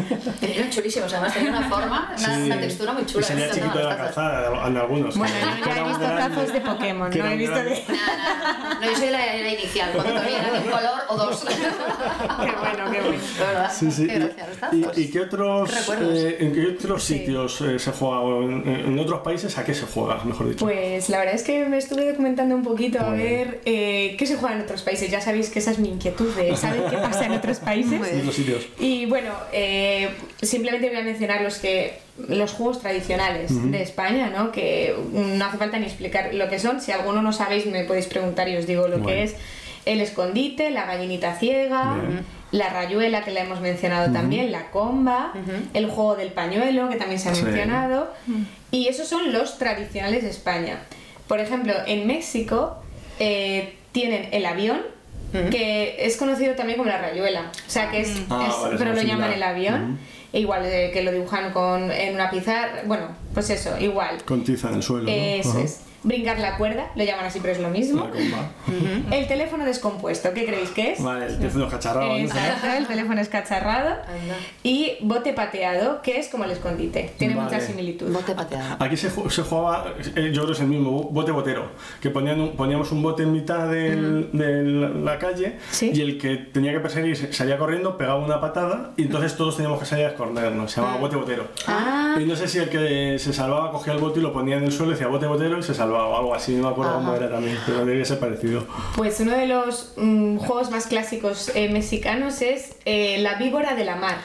[0.42, 2.42] Eran chulísimos, además tenían una forma, una, Sí.
[2.42, 3.26] una textura muy Y chula.
[3.26, 5.16] salía me chiquito de la los calzada en algunos.
[5.16, 7.84] Bueno, ya he eran visto tazos de Pokémon, no visto de...
[7.88, 8.35] no,
[8.80, 11.44] no, yo soy la era inicial, cuando todavía eran de un color o dos.
[11.44, 11.54] Qué
[12.60, 13.22] bueno, qué bueno.
[13.38, 13.72] Verdad.
[13.74, 14.06] Sí, sí.
[14.06, 14.30] Qué
[14.72, 17.18] ¿Y, y qué otros, eh, en qué otros Sí.
[17.18, 18.20] sitios eh, se juega?
[18.20, 20.64] O en, en otros países a qué se juega, mejor dicho?
[20.64, 24.36] Pues la verdad es que me estuve documentando un poquito a ver eh, qué se
[24.36, 25.10] juega en otros países.
[25.10, 28.00] Ya sabéis que esa es mi inquietud de saber qué pasa en otros países.
[28.12, 28.66] En otros sitios.
[28.78, 30.10] Y bueno, eh,
[30.42, 34.50] simplemente voy a mencionar los que los juegos tradicionales de España, ¿no?
[34.50, 36.80] Que no hace falta ni explicar lo que son.
[36.80, 39.06] Si alguno no sabéis, me podéis preguntar y os digo lo Bueno.
[39.06, 39.36] que es
[39.84, 42.24] el escondite, la gallinita ciega, Bien.
[42.50, 45.32] la rayuela que la hemos mencionado también, la comba,
[45.74, 47.42] el juego del pañuelo que también se ha Sí.
[47.44, 48.12] mencionado.
[48.70, 50.80] Y esos son los tradicionales de España.
[51.28, 52.82] Por ejemplo, en México
[53.20, 54.80] eh, tienen el avión,
[55.50, 57.50] que es conocido también como la rayuela.
[57.66, 59.98] O sea, que es, Ah, es- vale, es pero lo llaman el avión.
[60.32, 62.82] E igual eh, que lo dibujan con, en una pizarra.
[62.86, 64.22] Bueno, pues eso, igual.
[64.24, 65.04] Con tiza en el suelo.
[65.04, 65.10] ¿no?
[65.10, 65.60] Eso Ajá.
[65.62, 65.80] es.
[66.06, 68.04] Brincar la cuerda, lo llaman así, pero es lo mismo.
[68.04, 69.16] La comba.
[69.16, 71.02] El teléfono descompuesto, ¿qué creéis que es?
[71.02, 72.06] Vale, el teléfono cacharrado.
[72.08, 72.16] ¿no?
[72.16, 73.90] Exacto, el teléfono escacharrado.
[73.90, 74.36] Anda.
[74.62, 77.12] Y bote pateado, que es como el escondite.
[77.18, 77.50] Tiene Vale.
[77.50, 78.12] mucha similitud.
[78.12, 78.76] Bote pateado.
[78.78, 82.40] Aquí se, se jugaba, eh, yo creo que es el mismo, bote botero, que ponían
[82.40, 84.62] un- poníamos un bote en mitad del- de
[85.02, 85.90] la calle Sí.
[85.92, 89.56] y el que tenía que perseguir se- salía corriendo, pegaba una patada y entonces todos
[89.56, 91.48] teníamos que salir a escondernos, se llamaba bote botero.
[91.66, 92.16] Ah.
[92.20, 94.64] Y no sé si el que se salvaba cogía el bote y lo ponía en
[94.64, 96.94] el suelo y decía bote botero y se salvaba o algo así, no me acuerdo
[96.94, 97.16] cómo Ajá.
[97.16, 98.66] era también, pero debía ser parecido.
[98.96, 103.84] Pues uno de los mm, juegos más clásicos eh, mexicanos es eh, La víbora de
[103.84, 104.18] la mar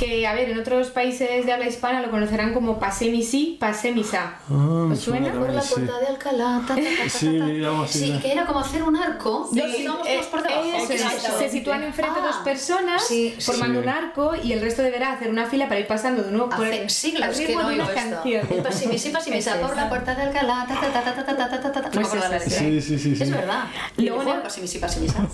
[0.00, 3.58] que, a ver, en otros países de habla hispana lo conocerán como pasé mi sí,
[3.60, 4.38] pasé mi sa.
[4.50, 5.30] Ah, ¿Os suena?
[5.30, 6.00] Por la puerta sí.
[6.00, 6.62] de Alcalá.
[6.66, 7.38] Ta, ta, ta, sí,
[7.86, 9.50] sí, que era como hacer un arco.
[9.52, 10.90] Sí, y íbamos eh, por debajo.
[10.90, 11.02] Es,
[11.38, 13.06] se sitúan enfrente ah, dos personas
[13.40, 16.48] formando un arco y el resto deberá hacer una fila para ir pasando de nuevo
[16.48, 18.62] por Hace siglas que no oigo esto.
[18.62, 20.66] Pasé mi sí, pasé mi sa por la puerta de Alcalá.
[20.66, 23.64] Ta, ta, ta, ta, ta, sí, sí, sí, Es verdad.
[23.98, 25.28] Luego pasé mi sí, pasé mi sa.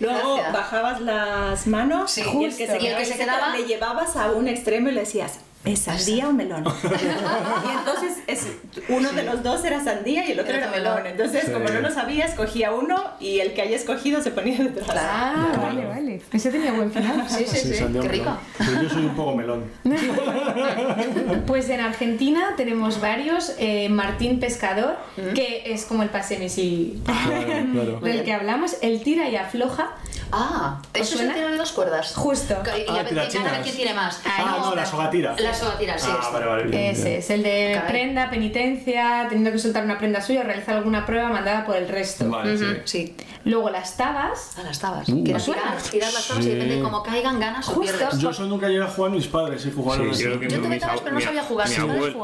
[0.00, 5.00] Luego bajabas las manos y el que se quedaba llevabas a un extremo y le
[5.00, 6.64] decías, ¿es sandía o melón?
[6.64, 8.46] y entonces es,
[8.88, 10.94] uno de los dos era sandía y el otro Era era melón.
[10.96, 11.06] melón.
[11.12, 11.52] Entonces, Sí.
[11.52, 14.86] como no lo sabía, escogía uno y el que haya escogido se ponía detrás.
[14.90, 15.08] Claro.
[15.10, 16.22] Ah, vale, vale.
[16.32, 17.24] Ese tenía buen final.
[17.28, 17.74] Sí, sí, sí.
[17.74, 18.36] sandía Qué rico.
[18.58, 19.64] Pero yo soy un poco melón.
[21.46, 23.52] Pues en Argentina tenemos varios.
[23.58, 24.96] eh, Martín Pescador,
[25.34, 28.00] que es como el pasemisi Claro, claro.
[28.00, 28.76] del que hablamos.
[28.82, 29.92] El tira y afloja.
[30.32, 31.34] Ah, ¿Os eso se suena?
[31.34, 32.12] tiene de dos cuerdas.
[32.14, 32.54] Justo.
[32.76, 33.44] Y Ah, a ver, tirachinas.
[33.44, 34.20] gana a ver quién tiene más.
[34.26, 35.36] Ah, no, la sogatira.
[35.38, 36.08] La sogatira, sí.
[36.10, 36.30] Ah, esta.
[36.32, 36.62] vale, vale.
[36.64, 37.18] bien, Ese bien.
[37.18, 37.90] es el de Caray.
[37.90, 41.88] prenda, penitencia, teniendo que soltar una prenda suya o realizar alguna prueba mandada por el
[41.88, 42.28] resto.
[42.28, 42.64] Vale, sí.
[42.64, 43.16] Ujú, Sí.
[43.44, 44.56] Luego las tabas.
[44.58, 45.08] A las tabas.
[45.08, 45.22] Uh.
[45.22, 45.62] que era ¿Os suena?
[45.62, 46.54] tirar, tirar las tabas y Sí.
[46.54, 47.92] depende de cómo caigan, ganas o Justo.
[47.98, 48.18] pierdes.
[48.18, 50.96] Yo eso nunca llegué a jugar mis padres, sí jugaron Sí, Yo mi- tuve tabas,
[50.96, 51.68] ab- pero no sabía jugar.
[51.68, 52.14] Mi ¿Sí abuelo, mi Sí,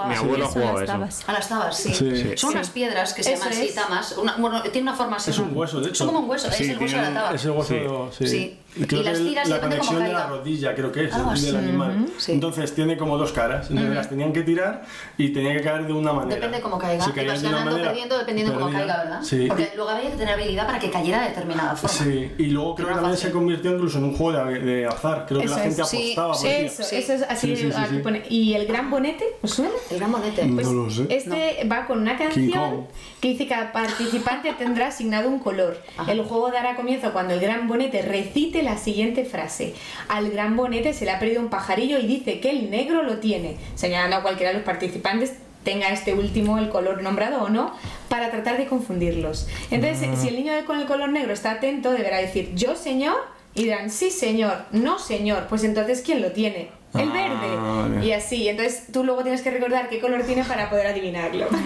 [0.52, 1.24] jugaba las eso.
[1.26, 1.94] A las tabas, sí.
[1.94, 2.36] Sí.
[2.36, 2.56] Son Sí.
[2.56, 4.12] unas piedras que se llaman así, tamas.
[4.16, 5.30] Una, bueno, tiene una forma así.
[5.30, 5.96] Es un hueso, de hecho.
[6.04, 7.34] Son como un hueso, Sí, es el hueso de la taba.
[7.34, 8.56] Es el hueso, sí.
[8.76, 11.04] Y creo Y las que tiras la depende cómo conexión de la rodilla, creo que
[11.04, 11.46] es, Algo así.
[11.46, 12.06] del animal.
[12.18, 12.32] Sí.
[12.32, 13.68] Entonces tiene como dos caras.
[13.70, 14.82] Entonces las tenían que tirar
[15.18, 16.36] y tenía que caer de una manera.
[16.36, 17.04] Depende cómo caiga.
[17.04, 19.22] Si vas de una ganando manera, perdiendo dependiendo de cómo caiga, ¿verdad?
[19.22, 19.46] Sí.
[19.48, 21.96] Porque luego había que tener habilidad para que cayera de determinada forma.
[21.96, 23.28] Sí, y luego creo que también fácil.
[23.28, 25.24] se convirtió incluso en un juego de, de azar.
[25.26, 25.88] Creo que Eso la gente es.
[25.88, 26.48] Apostaba por sí.
[26.48, 26.96] Eso, sí.
[26.96, 27.56] eso es así.
[27.56, 28.02] Sí, sí, sí, aquí sí.
[28.02, 28.22] pone.
[28.28, 29.24] ¿Y el gran bonete?
[29.42, 29.70] ¿Os suena?
[29.90, 30.46] El gran bonete.
[30.54, 31.06] Pues No lo sé.
[31.10, 32.86] este va con una canción
[33.20, 35.76] que dice que cada participante tendrá asignado un color.
[36.06, 39.74] El juego dará comienzo cuando el gran bonete recite la siguiente frase.
[40.08, 43.18] Al gran bonete se le ha perdido un pajarillo y dice que el negro lo
[43.18, 47.74] tiene, señalando a cualquiera de los participantes tenga este último el color nombrado o no,
[48.08, 49.46] para tratar de confundirlos.
[49.70, 50.16] Entonces, Ah.
[50.16, 53.16] si el niño con el color negro está atento, deberá decir yo señor
[53.54, 56.68] y dirán sí señor, no señor, pues entonces ¿quién lo tiene?
[56.92, 57.56] El Ah, verde.
[57.56, 58.06] vale.
[58.06, 61.46] Y así, entonces tú luego tienes que recordar qué color tiene para poder adivinarlo.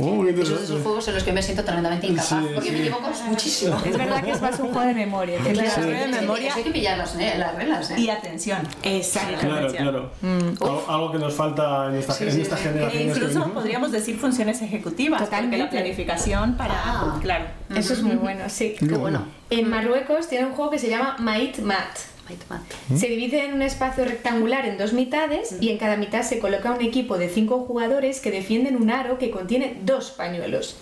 [0.00, 0.82] Oh, qué Esos de esos interesante.
[0.84, 2.74] juegos en los que me siento tremendamente incapaz, Sí, porque sí.
[2.76, 3.76] me equivoco muchísimo.
[3.84, 5.38] Es verdad que es más un juego de memoria.
[5.38, 6.06] Claro, efectivamente.
[6.06, 6.54] de sí, memoria.
[6.54, 7.94] hay que pillar las, eh, las reglas, ¿eh?
[7.98, 8.58] Y atención.
[8.84, 9.38] Exacto.
[9.48, 10.10] Claro, claro.
[10.60, 12.62] Algo, algo que nos falta en esta, Sí, en sí, esta sí.
[12.62, 13.02] Generación.
[13.02, 15.64] E incluso podríamos decir funciones ejecutivas, porque Totalmente.
[15.64, 16.74] la planificación para...
[16.76, 17.18] Ah.
[17.20, 17.46] Claro.
[17.74, 18.76] Eso es muy bueno, sí.
[18.78, 19.24] Qué bueno.
[19.50, 21.98] En Marruecos tiene un juego que se llama Mait Mat.
[22.48, 22.62] Mat.
[22.94, 26.72] Se divide en un espacio rectangular en dos mitades y en cada mitad se coloca
[26.72, 30.76] un equipo de cinco jugadores que defienden un aro que contiene dos pañuelos.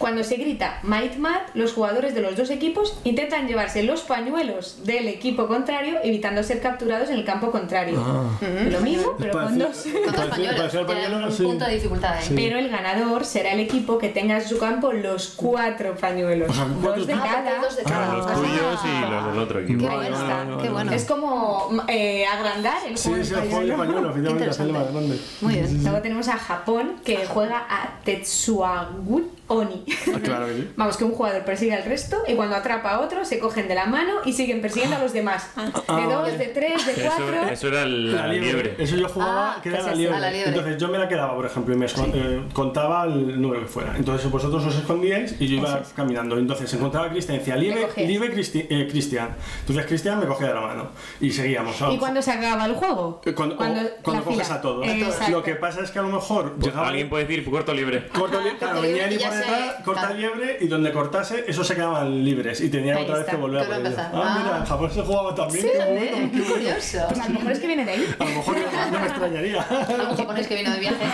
[0.00, 4.78] Cuando se grita Might Mat, los jugadores de los dos equipos intentan llevarse los pañuelos
[4.84, 8.02] del equipo contrario, evitando ser capturados en el campo contrario.
[8.02, 8.30] Ah.
[8.70, 9.84] Lo mismo, pero con dos.
[9.92, 11.36] Con dos parecía- pañuelos.
[11.36, 11.42] sí.
[11.44, 12.22] punto de dificultad, ¿eh?
[12.22, 12.32] Sí.
[12.34, 16.48] Pero el ganador será el equipo que tenga en su campo los cuatro pañuelos.
[16.48, 16.96] O sea, ¿cuántos?
[16.96, 17.60] dos de Ah, cada.
[17.60, 18.16] dos de Ah, cada.
[18.16, 18.34] los Ah.
[18.34, 19.80] tuyos y los del otro equipo.
[19.80, 20.92] Qué qué bueno.
[20.92, 24.12] Es como eh, agrandar el Sí, juego es de el juego de pañuelo.
[24.14, 25.20] pañuelo, hacerlo más grande.
[25.42, 25.82] Muy bien.
[25.84, 29.84] Luego tenemos a Japón que juega a Tetsuagut Oni.
[30.14, 30.68] Ah, claro que sí.
[30.76, 33.74] Vamos, que un jugador persigue al resto y cuando atrapa a otro se cogen de
[33.74, 35.50] la mano y siguen persiguiendo a los demás.
[35.56, 36.38] De Ah, dos, vale.
[36.38, 37.48] de tres, de Eso, cuatro.
[37.50, 38.76] eso era la, liebre.
[38.78, 40.18] Eso yo jugaba Ah, que era la liebre.
[40.20, 40.48] la liebre.
[40.50, 43.66] Entonces yo me la quedaba, por ejemplo, y me escon- eh, contaba el número que
[43.68, 43.96] fuera.
[43.96, 46.38] Entonces vosotros os escondíais y yo iba caminando.
[46.38, 48.06] Entonces encontraba a Cristian y decía, Liebe, cogías.
[48.08, 49.34] Liebe Cristi- eh, Cristian.
[49.60, 50.88] Entonces Cristian me cogía de la mano
[51.20, 51.76] y seguíamos.
[51.90, 53.20] ¿Y cuándo se acaba el juego?
[53.24, 54.58] Eh, Cuando, Cuando cuando la coges fila.
[54.58, 54.86] a todos.
[54.86, 55.30] Exacto.
[55.32, 58.06] Lo que pasa es que a lo mejor Pues llegaba alguien puede decir corto libre.
[58.08, 60.14] corto li- claro, Corto venía libre y detrás, corta claro.
[60.16, 63.32] liebre y donde cortase, esos se quedaban libres y tenía Ahí otra vez está.
[63.36, 63.86] que volver a a por ello.
[63.86, 64.10] empezar.
[64.14, 64.58] Ah, mira, Ah.
[64.60, 65.62] en Japón se jugaba también.
[65.66, 66.54] Sí, qué bueno, qué qué bueno.
[66.54, 66.98] curioso.
[67.08, 68.14] Pues a lo mejor es que viene de ahí.
[68.18, 68.56] A lo mejor
[68.92, 69.62] no, me extrañaría.
[69.62, 71.04] Algún japonés que vino de viaje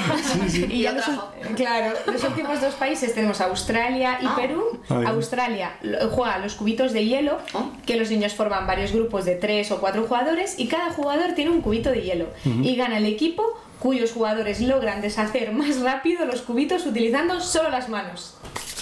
[0.71, 1.33] Y ya lo los, trajo.
[1.57, 4.35] claro, los últimos dos países tenemos Australia y Ah.
[4.37, 4.81] Perú.
[4.89, 5.03] Ah.
[5.09, 5.73] Australia
[6.11, 7.67] juega los cubitos de hielo, Ah.
[7.85, 11.51] que los niños forman varios grupos de tres o cuatro jugadores y cada jugador tiene
[11.51, 12.27] un cubito de hielo.
[12.45, 13.43] Y gana el equipo
[13.81, 18.37] cuyos jugadores logran deshacer más rápido los cubitos utilizando solo las manos.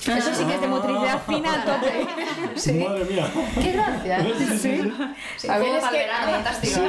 [0.06, 2.06] Eso sí que es de motricidad fina a tope.
[2.56, 2.72] Sí.
[2.74, 3.26] Madre mía.
[3.60, 4.24] Qué gracia.
[4.60, 4.92] Sí.
[5.38, 6.80] Sí, A ver, es que- verano, fantástico.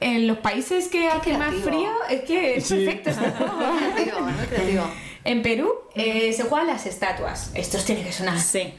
[0.00, 2.84] En los países que hace más frío es que es Sí.
[2.84, 3.54] perfecto este juego.
[3.54, 4.84] Muy creativo, muy creativo.
[5.28, 7.50] En Perú eh, se juegan las estatuas.
[7.54, 8.38] Estos tienen que sonar.
[8.38, 8.72] Sí.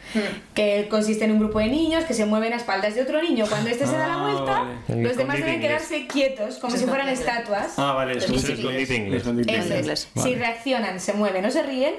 [0.55, 3.45] Que consiste en un grupo de niños que se mueven a espaldas de otro niño.
[3.47, 5.03] Cuando este se da la Ah, vuelta, vale.
[5.03, 7.73] Los demás deben quedarse quietos, como si fueran estatuas.
[7.77, 10.07] Ah, vale, es inglés.
[10.15, 11.93] Si reaccionan, se mueven o se ríen,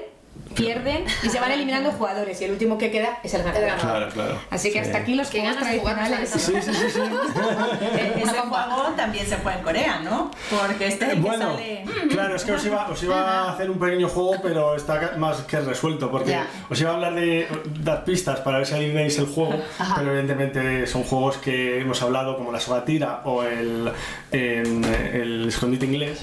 [0.55, 2.39] pierden y se van eliminando jugadores.
[2.41, 3.79] Y el último que queda es el ganador.
[3.79, 4.37] Claro, claro.
[4.49, 6.29] Así que hasta aquí los de jugar tradicionales.
[6.29, 6.99] Sí, sí, sí, sí.
[7.97, 10.29] E- Ese juego también se juega en Corea, ¿no?
[10.49, 12.07] Porque este es el Bueno, que sale.
[12.09, 15.37] claro, es que os iba, os iba a hacer un pequeño juego, pero está más
[15.43, 16.47] que resuelto, porque Ya.
[16.69, 17.47] os iba a hablar de
[17.79, 19.95] dar pistas para ver si adivináis el juego, Ajá.
[19.97, 23.91] pero evidentemente son juegos que hemos hablado, como la sogatira o el,
[24.31, 26.19] em, el escondite inglés,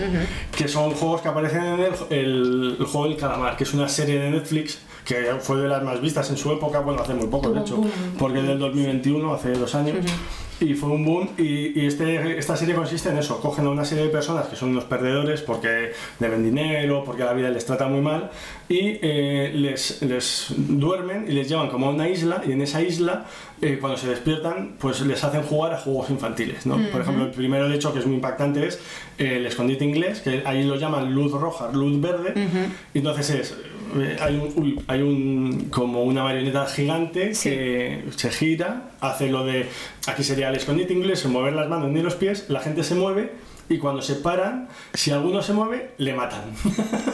[0.57, 3.89] que son juegos que aparecen en el, el- el juego del calamar, que es una
[3.99, 7.29] serie de Netflix que fue de las más vistas en su época, bueno, hace muy
[7.29, 7.83] poco, de hecho,
[8.19, 9.97] porque es del 2021, hace dos años.
[10.61, 13.85] Y fue un boom y, y este, esta serie consiste en eso, cogen a una
[13.85, 17.87] serie de personas que son unos perdedores porque deben dinero, porque la vida les trata
[17.87, 18.31] muy mal
[18.69, 22.83] y eh, les, les duermen y les llevan como a una isla y en esa
[22.83, 23.27] isla
[23.63, 26.77] eh, cuando se despiertan pues les hacen jugar a juegos infantiles, ¿no?
[26.91, 28.81] Por ejemplo, el primero de hecho que es muy impactante es
[29.17, 32.35] eh, el escondite inglés, que ahí lo llaman luz roja, luz verde,
[32.93, 33.55] y entonces es...
[33.97, 39.67] eh, Hay un, hay un como una marioneta gigante que se gira, hace lo de
[40.07, 43.33] aquí sería el escondite inglés, mover las manos ni los pies, la gente se mueve
[43.69, 46.43] y cuando se paran, si alguno se mueve, le matan.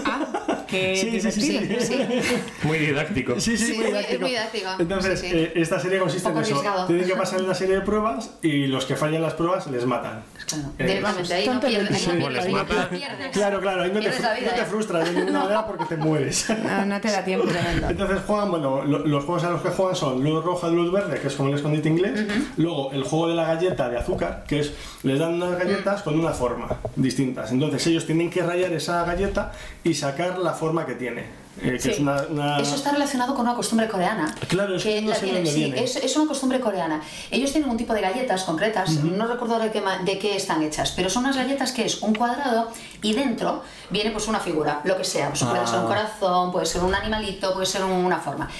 [0.04, 0.33] Ah,
[0.74, 1.58] qué Sí, sí, sí, sí.
[1.58, 2.04] divertido.
[2.64, 3.40] Muy didáctico.
[3.40, 4.20] Sí, sí, Sí, muy es didáctico.
[4.20, 4.68] muy didáctico.
[4.78, 5.36] Entonces, Sí, sí.
[5.36, 6.62] eh, esta serie consiste en eso.
[6.86, 10.22] Tienen que pasar una serie de pruebas y los que fallan las pruebas les matan.
[10.46, 12.06] Claro, Eh, ahí no pierdes, ahí no pierdes,
[12.46, 13.30] ahí no pierdes.
[13.32, 14.64] Claro, claro, ahí no te, la no vida, te ¿eh?
[14.64, 16.46] frustras de ninguna manera porque te mueres.
[16.64, 17.88] No, no te da tiempo, tremendo.
[17.90, 21.18] Entonces juegan, bueno, lo- los juegos a los que juegan son luz roja, luz verde,
[21.20, 22.24] que es como el escondite inglés.
[22.56, 26.18] Luego el juego de la galleta de azúcar, que es les dan unas galletas con
[26.18, 27.50] una forma distintas.
[27.52, 31.44] Entonces ellos tienen que rayar esa galleta y sacar la forma que tiene.
[31.62, 31.90] eh, que Sí.
[31.90, 34.34] es una, una- Eso está relacionado con una costumbre coreana.
[34.48, 37.00] Claro, es que no la sé tienen, sí, es, es una costumbre coreana.
[37.30, 40.90] Ellos tienen un tipo de galletas concretas, no recuerdo de qué, de qué están hechas,
[40.96, 42.72] pero son unas galletas que es un cuadrado
[43.02, 45.28] y dentro viene pues una figura, lo que sea.
[45.28, 45.88] Pues puede ser un Ah.
[45.88, 48.50] corazón, puede ser un animalito, puede ser una forma.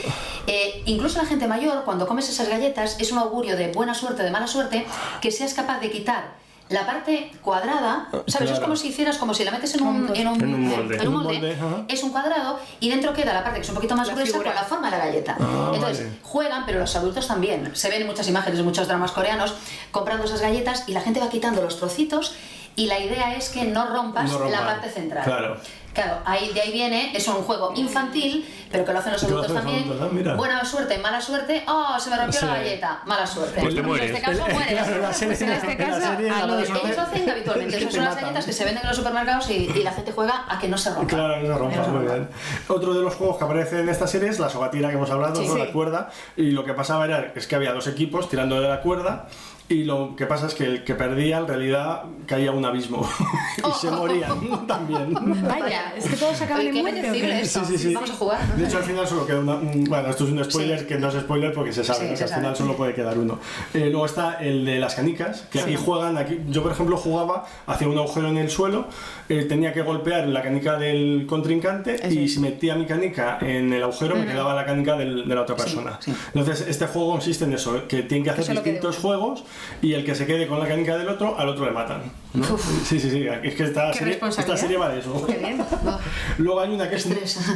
[0.47, 4.23] Eh, incluso la gente mayor, cuando comes esas galletas, es un augurio de buena suerte,
[4.23, 4.87] de mala suerte,
[5.21, 6.44] que seas capaz de quitar
[6.75, 8.51] la parte cuadrada, ¿sabes?
[8.51, 10.97] Es como si hicieras, como si la metes en un, en un, En un molde.
[10.97, 11.85] en un molde, En un molde, ajá.
[11.89, 14.33] es un cuadrado y dentro queda la parte que es un poquito más La gruesa
[14.33, 14.51] figura.
[14.53, 15.37] con la forma de la galleta.
[15.41, 16.19] Ah, Entonces, vale.
[16.23, 17.71] juegan, pero los adultos también.
[17.75, 19.55] Se ven en muchas imágenes de muchos dramas coreanos
[19.91, 22.35] comprando esas galletas y la gente va quitando los trocitos
[22.77, 25.25] y la idea es que no rompas No la parte central.
[25.25, 25.57] Claro.
[25.95, 29.29] Claro, ahí, de ahí viene, es un juego infantil, pero que lo hacen los Que
[29.31, 29.85] lo adultos los también.
[29.85, 30.35] adultos, ah, mira.
[30.35, 31.63] Buena suerte, mala suerte.
[31.69, 32.47] Oh, se me rompió Sí.
[32.47, 33.01] la galleta.
[33.07, 33.61] Mala suerte.
[33.61, 34.11] Pues te en mueres.
[34.11, 34.73] este caso mueres.
[34.83, 37.31] Claro, la serie, Pues en este la caso, serie, a lo suerte Ellos lo hacen
[37.31, 37.77] habitualmente.
[37.77, 39.93] es que Esas son las galletas que se venden en los supermercados y, y la
[39.93, 41.07] gente juega a que no se rompan.
[41.07, 42.17] Claro, no rompa, No se muy rompan.
[42.17, 42.29] bien.
[42.69, 45.37] Otro de los juegos que aparece en esta serie es la sogatira que hemos hablado,
[45.41, 45.47] Sí.
[45.47, 45.57] ¿no?
[45.57, 46.11] la cuerda.
[46.37, 49.29] Y lo que pasaba era es que había dos equipos tirando de la cuerda.
[49.67, 53.09] Y lo que pasa es que el que perdía en realidad caía a un abismo
[53.59, 55.15] y se morían también.
[55.43, 57.41] Vaya, es que todos acaban en muerte.
[57.41, 57.65] esto.
[57.65, 57.95] Sí, sí, sí.
[57.95, 58.57] Vamos a jugar.
[58.57, 59.55] De hecho, al final solo queda una.
[59.55, 60.85] un- Bueno, esto es un spoiler Sí.
[60.87, 62.43] que no es spoiler porque se sabe, Sí, que se al sabe.
[62.43, 63.39] final solo puede quedar uno.
[63.73, 66.19] Eh, luego está el de las canicas, que aquí juegan.
[66.19, 68.87] aquí Yo, por ejemplo, jugaba, hacía un agujero en el suelo,
[69.31, 73.83] eh, tenía que golpear la canica del contrincante y si metía mi canica en el
[73.83, 75.99] agujero, me quedaba la canica del- de la otra persona.
[76.03, 76.13] sí.
[76.35, 79.43] Entonces, este juego consiste en eso, que tienen que hacer distintos juegos
[79.83, 82.03] y el que se quede con la canica del otro, al otro le matan.
[82.35, 82.45] ¿no?
[82.85, 83.27] Sí, sí, sí.
[83.43, 85.25] Es que esta serie, esta serie va de eso.
[85.27, 85.65] Qué bien.
[86.39, 87.07] Luego hay una que es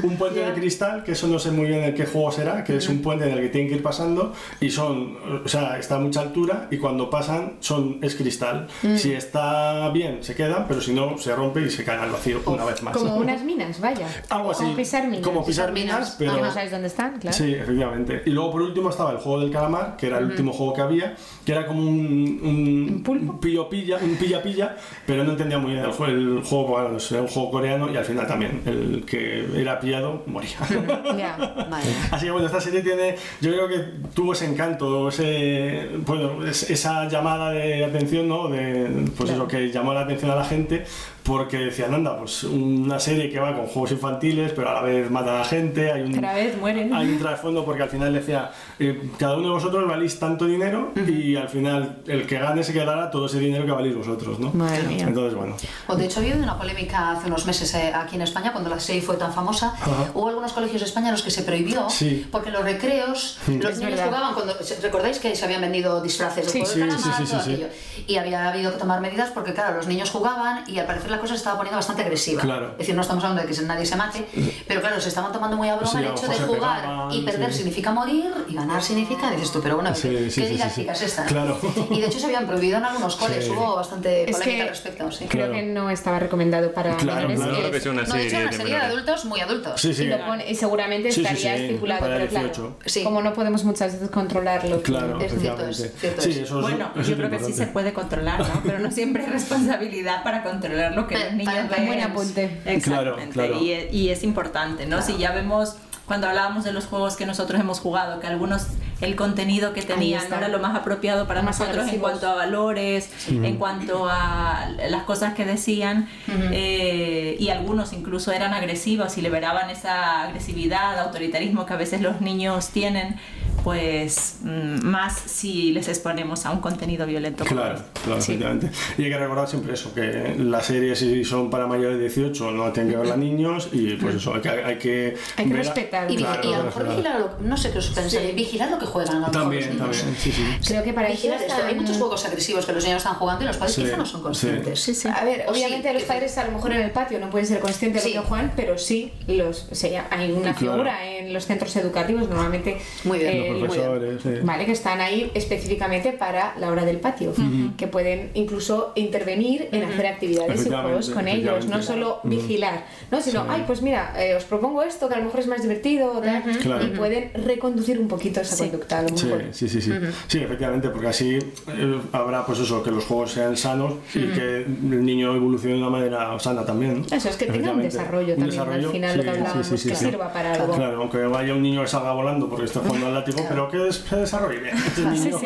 [0.03, 2.77] un, puente de cristal, que eso no sé muy bien en qué juego será, que
[2.77, 5.97] es un puente en el que tienen que ir pasando y son, o sea, está
[5.97, 8.69] a mucha altura y cuando pasan son es cristal.
[8.97, 12.41] Si está bien se quedan, pero si no se rompe y se caen al vacío
[12.47, 12.97] una vez más.
[12.97, 14.07] Como unas minas, vaya.
[14.29, 14.65] Algo así.
[14.65, 15.23] Como pisar minas.
[15.23, 15.97] Como pisar Pisar minas.
[15.97, 17.37] minas, pero no sabes dónde están, claro.
[17.37, 18.23] Sí, efectivamente.
[18.27, 20.81] Y luego por último estaba el juego del calamar, que era el último juego que
[20.81, 23.33] había, que era como un, un, pulpo?
[23.33, 26.67] un pillo pilla, un pilla pilla, pero no entendía muy bien el juego, el juego
[26.69, 30.57] bueno, era un juego coreano y al final también el que era pillado moría.
[31.19, 31.37] Ya.
[31.71, 31.85] Vale.
[32.11, 33.79] Así que bueno, esta serie tiene, yo creo que
[34.15, 38.49] tuvo ese encanto, ese, bueno, es- esa llamada de atención, ¿no?
[38.49, 40.85] De, pues eso, que llamó la atención a la gente
[41.29, 45.11] porque decían, anda, pues una serie que va con juegos infantiles, pero a la vez
[45.11, 46.93] mata a la gente, hay un, Otra vez mueren.
[46.95, 50.93] hay un trasfondo porque al final decía, eh, cada uno de vosotros valís tanto dinero
[51.07, 54.51] y al final el que gane se quedará todo ese dinero que valís vosotros, ¿no?
[54.55, 55.05] Madre mía.
[55.07, 55.55] Entonces, bueno.
[55.87, 58.71] O de hecho, ha habido una polémica hace unos meses eh, aquí en España, cuando
[58.71, 59.75] la serie fue tan famosa.
[59.79, 60.11] Ajá.
[60.15, 62.27] Hubo algunos colegios de España en los que se prohibió, Sí.
[62.33, 64.07] porque los recreos los Es niños verdad.
[64.07, 64.55] jugaban cuando.
[64.83, 66.79] ¿Recordáis que se habían vendido disfraces de Sí.
[66.81, 67.51] calamar, sí, sí, todo sí.
[67.53, 67.67] aquello?
[68.07, 71.18] Y había habido que tomar medidas porque, claro, los niños jugaban y al parecer la
[71.21, 72.43] cosa se estaba poniendo bastante agresiva.
[72.43, 72.73] Claro.
[72.73, 74.25] Es decir, no estamos hablando de que nadie se mate,
[74.67, 77.23] pero claro, se estaban tomando muy a broma Sí, el hecho de jugar pegaban, y
[77.23, 77.59] perder sí.
[77.59, 79.31] significa morir y ganar significa.
[79.31, 81.05] Dices tú, pero bueno, Sí, ¿qué, sí, qué sí, didáctica sí, sí.
[81.05, 81.25] es esta?
[81.39, 81.59] Claro.
[81.91, 83.51] Y de hecho se habían prohibido en algunos coles, Sí.
[83.51, 85.13] hubo bastante Es polémica que al respecto.
[85.13, 85.25] Sí.
[85.29, 85.53] Creo Claro.
[85.53, 87.55] que no estaba recomendado para Claro, menores.
[87.59, 87.71] claro.
[87.71, 89.81] que es- No, de hecho, una serie de adultos muy adultos.
[89.81, 90.05] Sí, sí.
[90.05, 92.77] y, lo pone- y seguramente estaría sí, estipulado, para pero claro, 18.
[92.87, 93.05] Sí.
[93.05, 94.83] como no podemos muchas veces controlarlo.
[94.83, 96.37] Claro, Es cierto, es cierto, sí, es.
[96.39, 98.63] eso es- Bueno, eso es yo creo que sí se puede controlar, ¿no?
[98.65, 101.87] Pero no siempre hay responsabilidad para controlar lo que Pero los niños para- ven.
[101.87, 102.45] buen apunte.
[102.67, 102.83] Exactamente.
[102.83, 103.59] Claro, claro.
[103.61, 105.03] Y, es, y es importante, ¿no?
[105.03, 108.67] Si ya vemos, cuando hablábamos de los juegos que nosotros hemos jugado, que algunos,
[109.01, 112.11] el contenido que tenían no era lo más apropiado para Más nosotros en agresivos.
[112.11, 116.09] cuanto a valores, en cuanto a las cosas que decían,
[116.53, 122.21] eh, y algunos incluso eran agresivos y liberaban esa agresividad, autoritarismo que a veces los
[122.21, 123.17] niños tienen,
[123.65, 127.45] pues mm, más si les exponemos a un contenido violento.
[127.45, 128.01] Claro, este.
[128.05, 128.33] claro, Sí.
[128.33, 128.71] efectivamente.
[128.99, 132.51] Y hay que recordar siempre eso, que las series si son para mayores de 18
[132.53, 134.49] no tienen que verlas niños y pues eso, hay que...
[134.69, 136.11] Hay que, Hay respetar.
[136.11, 138.79] Y, Claro, y a lo mejor vigilar, lo- no sé qué os pensáis, vigilar lo
[138.79, 139.97] que juegan a lo mejor los También, niños.
[140.01, 140.43] también, sí, sí.
[140.67, 141.55] Creo que para Vigilar esto.
[141.65, 144.07] Hay muchos juegos agresivos que los niños están jugando y los padres Sí, quizá no
[144.07, 144.81] son conscientes.
[144.81, 145.09] Sí, sí.
[145.09, 147.61] A ver, obviamente sí, los padres a lo mejor en el patio no pueden ser
[147.61, 148.15] conscientes de Sí.
[148.17, 150.73] lo que juegan, pero sí los, o sea, hay una Claro.
[150.75, 154.31] figura en los centros educativos normalmente Muy bien, eh, Los muy profesores, sí.
[154.43, 157.33] Vale, que están ahí específicamente para la hora del patio,
[157.77, 163.21] que pueden incluso intervenir en hacer actividades y juegos con ellos, no solo vigilar, ¿no?
[163.21, 163.47] sino, Sí.
[163.51, 166.21] ay, pues mira, eh, os propongo esto que a lo mejor es más divertido, o
[166.21, 166.85] tal, Claro.
[166.85, 169.43] y pueden reconducir un poquito esa conducta a lo Sí, mejor.
[169.53, 169.93] sí, sí, sí.
[170.27, 174.57] Sí, efectivamente, porque así eh, habrá pues eso, que los juegos sean sanos y que
[174.65, 177.05] el niño evolucione de una manera sana también.
[177.11, 179.79] Eso, es que tenga un desarrollo Un también, desarrollo, al final lo que hablábamos, sí,
[179.79, 180.05] sí, que sí.
[180.07, 180.75] sirva para algo.
[180.75, 183.79] Claro, aunque vaya un niño que salga volando porque está jugando al látigo, pero que
[183.79, 184.77] des- se desarrolle bien.
[184.77, 185.39] ese niño.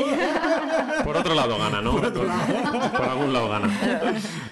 [1.05, 1.93] Por otro lado gana, ¿no?
[2.01, 3.69] Por, por algún lado gana.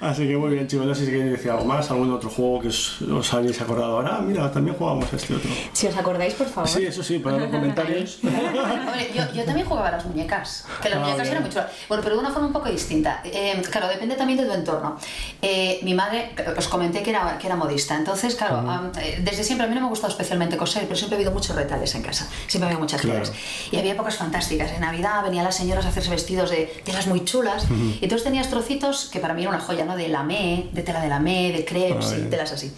[0.01, 0.87] Así que muy bien, chicos.
[0.87, 3.97] No sé si queréis decir algo más, algún otro juego que os, os hayáis acordado
[3.97, 4.17] ahora.
[4.19, 5.51] Ah, mira, también jugamos a este otro.
[5.73, 6.69] Si os acordáis, por favor.
[6.69, 8.19] Sí, eso sí, para los comentarios.
[8.25, 11.33] Hombre, yo, yo también jugaba a las muñecas, que las Ah, muñecas bien.
[11.33, 11.67] eran muy chulas.
[11.89, 13.21] Bueno, pero de una forma un poco distinta.
[13.25, 14.97] Eh, claro, depende también de tu entorno.
[15.43, 19.45] Eh, mi madre, os comenté que era, que era modista, entonces, claro, am, eh, desde
[19.45, 21.95] siempre a mí no me ha gustado especialmente coser, pero siempre ha habido muchos retales
[21.95, 23.25] en casa, siempre había muchas Claro.
[23.25, 23.43] flores.
[23.73, 24.71] Y había épocas fantásticas.
[24.73, 27.65] En Navidad venían las señoras a hacerse vestidos de telas muy chulas,
[28.01, 29.97] y entonces tenías trocitos que para mí era una joya, ¿no?
[29.97, 32.31] De lamé, de tela de lamé, de crepes Ah, y bien.
[32.31, 32.73] telas así.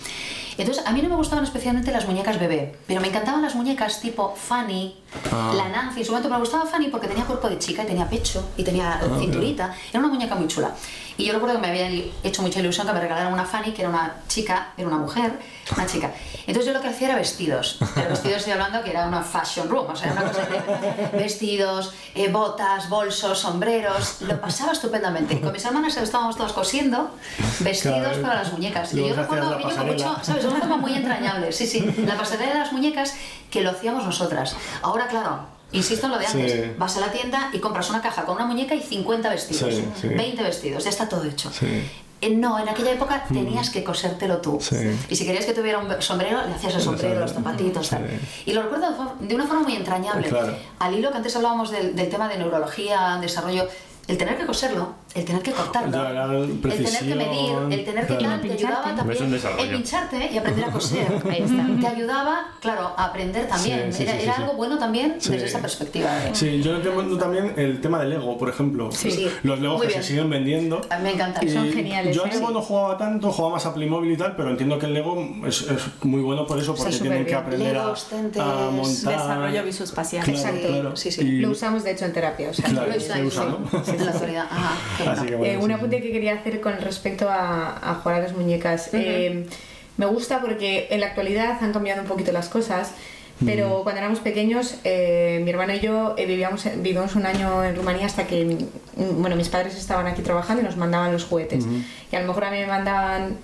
[0.58, 4.00] Entonces, a mí no me gustaban especialmente las muñecas bebé, pero me encantaban las muñecas
[4.00, 4.96] tipo Fanny,
[5.32, 5.52] Ah.
[5.56, 6.00] la Nancy.
[6.00, 8.64] En su momento me gustaba Fanny porque tenía cuerpo de chica y tenía pecho y
[8.64, 9.74] tenía Ah, cinturita.
[9.90, 10.70] Era una muñeca muy chula.
[11.18, 11.88] Y yo recuerdo que me había
[12.24, 15.38] hecho mucha ilusión que me regalaran una Fanny, que era una chica, era una mujer,
[15.76, 16.10] una chica.
[16.46, 17.76] Entonces yo lo que hacía era vestidos.
[17.94, 21.10] Pero vestidos estoy hablando que era una fashion room, o sea, era una cosa de
[21.18, 24.22] vestidos, eh, botas, bolsos, sombreros.
[24.22, 25.34] Lo pasaba estupendamente.
[25.34, 27.10] Y con mis hermanas estábamos todos cosiendo
[27.60, 28.94] vestidos Claro, para las muñecas.
[28.94, 29.92] Y yo recuerdo con pasarela.
[29.92, 30.42] mucho, ¿sabes?
[30.44, 31.52] De una forma muy entrañable.
[31.52, 31.80] Sí, sí.
[32.06, 33.14] La pasarela de las muñecas
[33.50, 34.56] que lo hacíamos nosotras.
[34.80, 35.52] Ahora, claro.
[35.72, 36.60] Insisto en lo de antes, Sí.
[36.76, 39.84] vas a la tienda y compras una caja con una muñeca y 50 vestidos, Sí,
[40.00, 40.08] sí.
[40.08, 41.50] 20 vestidos, ya está todo hecho.
[41.62, 44.58] Eh, No, en aquella época tenías que cosértelo tú.
[45.08, 48.06] Y si querías que tuviera un sombrero, le hacías el sombrero, los zapatitos, tal.
[48.46, 50.28] Y lo recuerdo de una forma muy entrañable.
[50.28, 50.54] Claro.
[50.78, 53.66] Al hilo que antes hablábamos del, del tema de neurología, desarrollo,
[54.08, 58.16] el tener que coserlo, el tener que cortarlo, el tener que medir, el tener que
[58.16, 58.40] claro.
[58.40, 59.10] tal, te ayudaba también.
[59.10, 59.62] Es un desarrollo.
[59.64, 61.06] El pincharte y aprender a coser.
[61.30, 61.66] Ahí está.
[61.80, 63.92] Te ayudaba, claro, a aprender también.
[63.92, 64.42] Sí, sí, era sí, sí, era sí.
[64.42, 65.30] algo bueno también Sí.
[65.32, 66.14] desde esa perspectiva.
[66.14, 68.90] de- Sí, yo entiendo también el tema del Lego, por ejemplo.
[68.92, 69.28] Sí.
[69.42, 70.02] Los Legos Muy que bien.
[70.02, 70.80] se siguen vendiendo.
[70.90, 71.44] A mí me encanta.
[71.44, 72.32] Y Son geniales, Yo a ¿eh?
[72.34, 75.22] Lego no jugaba tanto, jugaba más a Playmobil y tal, pero entiendo que el Lego
[75.46, 79.12] es, es muy bueno por eso, porque tienen que aprender a, a montar.
[79.12, 80.24] Desarrollo visoespacial.
[80.24, 80.68] Claro, Exacto.
[80.68, 80.96] claro.
[80.96, 81.20] Sí, sí.
[81.22, 82.50] Y- Lo usamos de hecho en terapia.
[82.50, 83.84] O sea, Claro, Lo se usáis, usa, ¿no?
[83.84, 84.46] sí, en la actualidad.
[84.50, 87.94] Ajá, Así que Eh, bueno, un sí, apunte que quería hacer con respecto a, a
[87.96, 88.90] jugar a las muñecas.
[88.92, 89.46] Eh,
[89.96, 92.92] me gusta porque en la actualidad han cambiado un poquito las cosas,
[93.44, 97.74] Pero cuando éramos pequeños, eh, mi hermano y yo eh, vivíamos, vivimos un año en
[97.74, 101.64] Rumanía hasta que mm, bueno, mis padres estaban aquí trabajando y nos mandaban los juguetes.
[102.12, 103.36] Y a lo mejor a mí me mandaban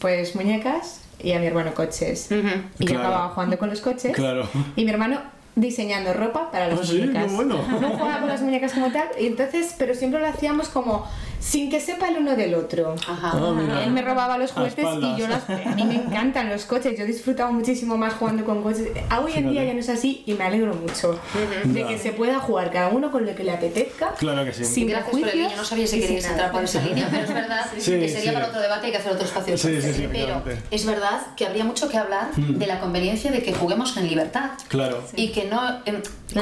[0.00, 2.28] pues muñecas y a mi hermano coches.
[2.32, 2.98] Y yo Claro.
[3.06, 4.12] acababa jugando con los coches.
[4.16, 4.48] Claro.
[4.74, 5.20] Y mi hermano
[5.56, 7.26] diseñando ropa para las Ah, sí, muñecas.
[7.26, 7.56] qué bueno.
[7.80, 11.04] No jugaba con las muñecas como tal, y entonces, pero siempre lo hacíamos como
[11.40, 12.94] sin que sepa el uno del otro.
[13.06, 13.32] Ajá.
[13.34, 13.82] Ah.
[13.84, 16.98] Él me robaba los A juguetes y yo las, a mí me encantan los coches,
[16.98, 18.88] yo disfrutaba muchísimo más jugando con coches.
[19.10, 21.18] A Hoy en día ya no es así y me alegro mucho
[21.64, 24.12] de que se pueda jugar cada uno con lo que le apetezca.
[24.18, 24.64] Claro que sí.
[24.64, 27.22] Sin Gracias por el prejuicios niño, no sabía si sin entrar por esa línea, pero
[27.24, 28.34] es verdad Sí, que sería sí.
[28.34, 29.56] para otro debate y hay que hacer otro espacio.
[29.58, 33.42] Sí, sí, sí, pero es verdad que habría mucho que hablar de la conveniencia de
[33.42, 34.50] que juguemos en libertad.
[34.68, 35.02] Claro.
[35.14, 35.80] Y que no, La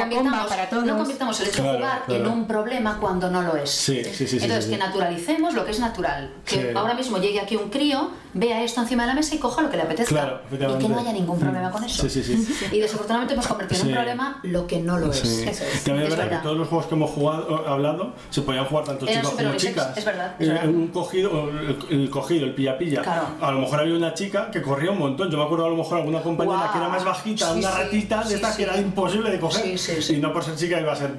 [0.01, 0.85] convirtamos, bomba para todos.
[0.85, 2.25] no convirtamos el hecho Claro, de jugar claro.
[2.25, 3.71] en un problema cuando no lo es.
[3.71, 6.33] Sí, sí, sí, sí, Entonces, sí, que naturalicemos lo que es natural.
[6.45, 6.67] Que Sí.
[6.75, 9.71] ahora mismo llegue aquí un crío, vea esto encima de la mesa y coja lo
[9.71, 10.11] que le apetezca.
[10.15, 12.09] Claro, y que no haya ningún problema con eso.
[12.09, 12.55] Sí, sí, sí.
[12.73, 15.19] Y desafortunadamente hemos convertido en un problema lo que no lo es.
[15.19, 15.45] Sí.
[15.49, 15.85] Eso es.
[15.85, 16.39] También es verdad, verdad.
[16.41, 19.37] que todos los juegos que hemos jugado, o hablado se podían jugar tanto Eran chicos
[19.37, 19.97] como unisex, chicas.
[19.99, 20.69] es verdad, es Eh, verdad.
[20.69, 23.03] Un cogido, el, el cogido, el pilla-pilla.
[23.03, 23.27] Claro.
[23.41, 25.31] A lo mejor había una chica que corría un montón.
[25.31, 27.79] Yo me acuerdo a lo mejor alguna compañera que era más bajita, Sí, una sí,
[27.83, 28.57] ratita de estas sí.
[28.57, 29.63] que era imposible de coger.
[29.65, 30.15] Sí, sí, sí.
[30.15, 31.11] Y no por ser chica iba a ser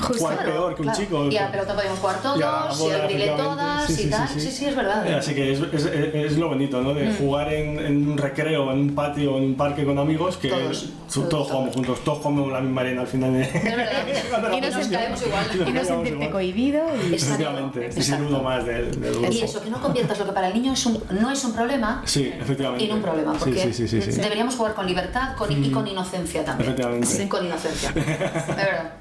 [0.00, 0.98] jugar peor que un claro.
[1.00, 1.26] chico.
[1.30, 3.62] Y a la pelota podíamos jugar todos, Y a la y bola, al brile efectivamente.
[3.62, 4.28] todas Sí, sí, y tal.
[4.28, 4.46] sí, sí.
[4.46, 5.06] Sí, sí, es verdad.
[5.06, 6.94] Eh, Así que es, es, es lo bonito, ¿no?
[6.94, 7.16] De Mm.
[7.18, 10.90] jugar en, en un recreo, en un patio, en un parque con amigos, que Todos,
[11.12, 13.32] todos, todos, jugamos juntos, todos comemos la misma arena al final.
[13.32, 13.42] De...
[13.42, 14.52] Es verdad.
[14.56, 15.68] Y nos caemos igual.
[15.68, 17.14] Y no sentirte cohibido y...
[17.14, 18.26] Efectivamente, Exacto.
[18.28, 19.32] uno más del, del grupo.
[19.32, 21.52] Y eso, que no conviertas lo que para el niño es un, no es un
[21.52, 22.84] problema Sí, efectivamente.
[22.84, 24.20] en un problema, Sí, porque sí, sí, sí, sí.
[24.20, 26.70] deberíamos jugar con libertad con, y con inocencia también.
[26.70, 27.06] Efectivamente.
[27.16, 27.90] Sí, Con inocencia.
[27.94, 28.92] Es verdad.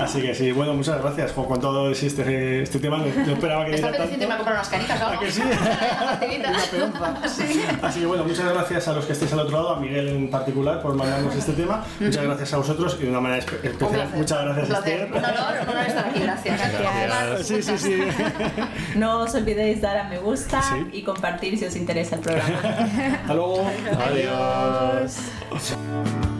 [0.00, 2.98] Así que sí, bueno, muchas gracias por con todo este, este tema.
[2.98, 5.42] No, esperaba que Me está apeteciendo irme a comprar unas canicas o ¿A que sí?
[5.42, 7.16] Una peonza.
[7.86, 10.30] Así que bueno, muchas gracias a los que estéis al otro lado, a Miguel en
[10.30, 11.84] particular por mandarnos este tema.
[12.00, 14.08] Muchas gracias a vosotros y de una manera Un especial.
[14.14, 14.76] Muchas gracias, Un.
[14.76, 15.08] Esther.
[15.12, 16.20] Un honor, un honor estar aquí.
[16.20, 16.60] Gracias.
[16.72, 17.46] Gracias.
[17.46, 18.02] Sí, sí, sí.
[18.96, 20.86] No os olvidéis dar a me gusta Sí.
[20.92, 22.58] y compartir si os interesa el programa.
[23.20, 23.66] Hasta luego.
[24.06, 25.16] Adiós.
[25.50, 26.31] Adiós.